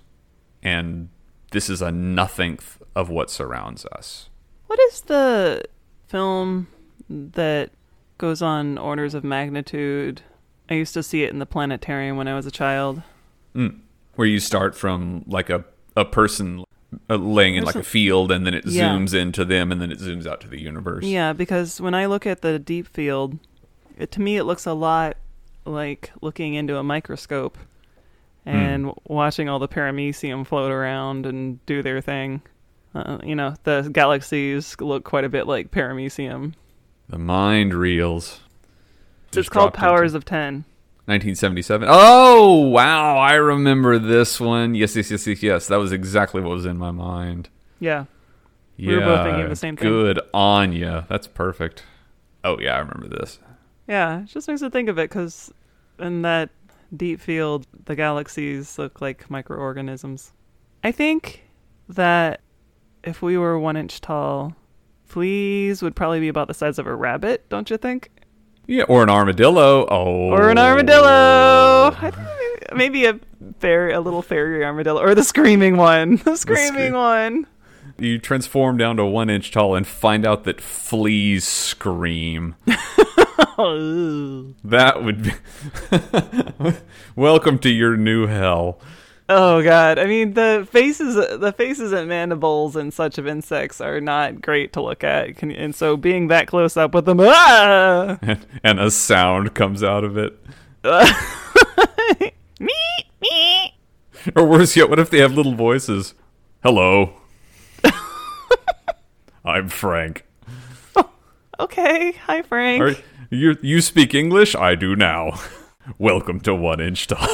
and 0.63 1.09
this 1.53 1.71
is 1.71 1.81
a 1.81 1.91
nothingth 1.91 2.83
of 2.95 3.09
what 3.09 3.31
surrounds 3.31 3.87
us. 3.87 4.29
What 4.67 4.81
is 4.81 5.03
the 5.03 5.63
film 6.09 6.67
that 7.09 7.71
goes 8.19 8.43
on 8.43 8.79
orders 8.79 9.15
of 9.15 9.25
magnitude? 9.25 10.23
I 10.69 10.75
used 10.75 10.95
to 10.95 11.03
see 11.03 11.23
it 11.23 11.31
in 11.31 11.39
the 11.39 11.47
planetarium 11.47 12.17
when 12.17 12.29
I 12.29 12.35
was 12.35 12.47
a 12.47 12.51
child. 12.51 13.03
Mm. 13.55 13.81
Where 14.17 14.27
you 14.29 14.41
start 14.41 14.75
from 14.75 15.25
like 15.27 15.49
a, 15.51 15.65
a 15.97 16.05
person 16.05 16.65
uh, 17.11 17.17
laying 17.17 17.55
in 17.57 17.65
like 17.65 17.75
a 17.75 17.83
field 17.83 18.33
and 18.33 18.47
then 18.47 18.55
it 18.55 18.67
Yeah. 18.67 18.91
zooms 18.91 19.15
into 19.15 19.45
them 19.45 19.71
and 19.73 19.81
then 19.81 19.91
it 19.93 19.99
zooms 19.99 20.27
out 20.27 20.41
to 20.43 20.49
the 20.49 20.61
universe. 20.61 21.05
Yeah, 21.05 21.33
because 21.33 21.81
when 21.81 21.95
I 21.95 22.07
look 22.07 22.27
at 22.27 22.41
the 22.43 22.59
deep 22.59 22.87
field, 22.89 23.39
it, 23.99 24.11
to 24.13 24.21
me 24.21 24.37
it 24.37 24.45
looks 24.45 24.67
a 24.67 24.73
lot 24.73 25.17
like 25.65 26.11
looking 26.21 26.55
into 26.55 26.77
a 26.77 26.83
microscope 26.83 27.59
and 28.45 28.93
watching 29.05 29.49
all 29.49 29.59
the 29.59 29.69
paramecium 29.69 30.47
float 30.47 30.71
around 30.71 31.27
and 31.27 31.65
do 31.67 31.83
their 31.83 32.01
thing. 32.01 32.41
Uh, 32.95 33.19
you 33.25 33.35
know, 33.35 33.55
the 33.65 33.89
galaxies 33.93 34.77
look 34.81 35.05
quite 35.05 35.25
a 35.25 35.29
bit 35.29 35.47
like 35.47 35.71
paramecium. 35.71 36.55
The 37.09 37.19
mind 37.19 37.75
reels. 37.75 38.41
it's 39.35 39.49
called 39.49 39.75
Powers 39.75 40.15
into 40.15 40.19
of 40.19 40.25
10. 40.25 40.65
1977. 41.07 41.89
Oh, 41.91 42.69
wow. 42.69 43.17
I 43.17 43.35
remember 43.35 43.99
this 43.99 44.41
one. 44.41 44.75
Yes, 44.75 44.97
yes, 44.97 45.11
yes, 45.11 45.27
yes, 45.27 45.43
yes. 45.43 45.67
That 45.69 45.77
was 45.77 45.93
exactly 45.93 46.41
what 46.41 46.51
was 46.51 46.67
in 46.67 46.79
my 46.79 46.91
mind. 46.91 47.49
Yeah. 47.79 48.07
Yeah. 48.77 48.89
We 48.89 48.97
were 48.97 49.05
both 49.05 49.25
thinking 49.25 49.49
the 49.49 49.57
same 49.57 49.77
thing. 49.77 49.89
Good 49.89 50.21
on 50.35 50.73
ya. 50.73 51.05
That's 51.09 51.27
perfect. 51.27 51.85
Oh, 52.43 52.59
yeah. 52.59 52.75
I 52.75 52.79
remember 52.79 53.09
this. 53.09 53.39
Yeah, 53.87 54.23
it 54.23 54.27
just 54.27 54.49
makes 54.49 54.63
me 54.63 54.69
think 54.69 54.89
of 54.89 54.99
it 54.99 55.09
because 55.09 55.53
in 55.99 56.23
that 56.23 56.51
deep 56.97 57.21
field, 57.21 57.67
the 57.85 57.95
galaxies 57.95 58.79
look 58.79 59.01
like 59.01 59.31
microorganisms. 59.31 60.33
I 60.83 60.93
think 60.93 61.45
that 61.89 62.41
if 63.05 63.23
we 63.23 63.39
were 63.39 63.59
one 63.59 63.77
inch 63.77 64.01
tall, 64.01 64.57
fleas 65.05 65.83
would 65.83 65.95
probably 65.95 66.19
be 66.19 66.29
about 66.29 66.49
the 66.49 66.55
size 66.55 66.81
of 66.81 66.87
a 66.89 66.95
rabbit, 66.95 67.49
don't 67.49 67.71
you 67.71 67.77
think? 67.77 68.11
Yeah. 68.67 68.85
Or 68.89 69.03
an 69.03 69.11
armadillo. 69.11 69.87
Oh. 69.89 70.31
Or 70.31 70.51
an 70.51 70.59
armadillo. 70.59 71.95
I 71.97 72.11
think 72.11 72.75
maybe, 72.75 73.05
a 73.07 73.19
fairy, 73.61 73.93
a 73.93 74.01
little 74.01 74.23
fairy 74.23 74.65
armadillo, 74.65 75.01
or 75.01 75.15
the 75.15 75.25
screaming 75.25 75.77
one. 75.77 76.17
The 76.25 76.37
screaming 76.37 76.73
scream- 76.73 76.93
one. 76.95 77.47
You 77.99 78.19
transform 78.19 78.77
down 78.77 78.97
to 78.99 79.05
one 79.07 79.31
inch 79.31 79.51
tall 79.53 79.75
and 79.75 79.87
find 79.87 80.27
out 80.27 80.45
that 80.45 80.61
fleas 80.61 81.45
scream. 81.47 82.57
That 83.59 85.03
would 85.03 85.23
be. 85.23 85.33
Welcome 87.17 87.59
to 87.61 87.71
your 87.71 87.97
new 87.97 88.27
hell. 88.27 88.79
Oh 89.29 89.61
god! 89.61 89.99
I 89.99 90.07
mean, 90.07 90.35
the 90.35 90.69
faces, 90.71 91.17
the 91.17 91.53
faces 91.57 91.91
and 91.91 92.09
mandibles 92.09 92.77
and 92.77 92.95
such 92.95 93.19
of 93.19 93.27
insects 93.27 93.81
are 93.81 94.01
not 94.01 94.41
great 94.41 94.73
to 94.75 94.81
look 94.81 95.03
at, 95.03 95.37
Can, 95.37 95.51
and 95.51 95.75
so 95.75 95.97
being 95.97 96.29
that 96.29 96.47
close 96.47 96.77
up 96.77 96.95
with 96.95 97.07
them, 97.07 97.19
ah! 97.21 98.19
And, 98.63 98.79
a 98.79 98.91
sound 98.91 99.55
comes 99.55 99.83
out 99.83 100.05
of 100.05 100.17
it. 100.17 100.39
me, 102.61 102.71
me. 103.21 103.75
Or 104.37 104.47
worse 104.47 104.77
yet, 104.77 104.89
what 104.89 105.01
if 105.01 105.11
they 105.11 105.19
have 105.19 105.35
little 105.35 105.55
voices? 105.55 106.15
Hello. 106.63 107.15
I'm 109.45 109.69
Frank. 109.69 110.25
Okay, 111.59 112.13
hi 112.27 112.43
Frank. 112.43 112.83
Are 112.83 112.95
you 113.31 113.57
you 113.61 113.81
speak 113.81 114.15
English? 114.15 114.55
I 114.55 114.77
do 114.77 114.95
now. 114.95 115.41
Welcome 115.99 116.41
to 116.41 116.55
One 116.55 116.81
Inch 116.81 117.07
Tall. 117.07 117.19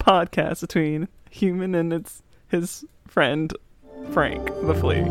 Podcast 0.00 0.62
between 0.62 1.08
human 1.30 1.74
and 1.74 1.92
its 1.92 2.22
his 2.48 2.84
friend 3.06 3.52
Frank 4.10 4.46
the 4.62 4.74
flea. 4.74 5.04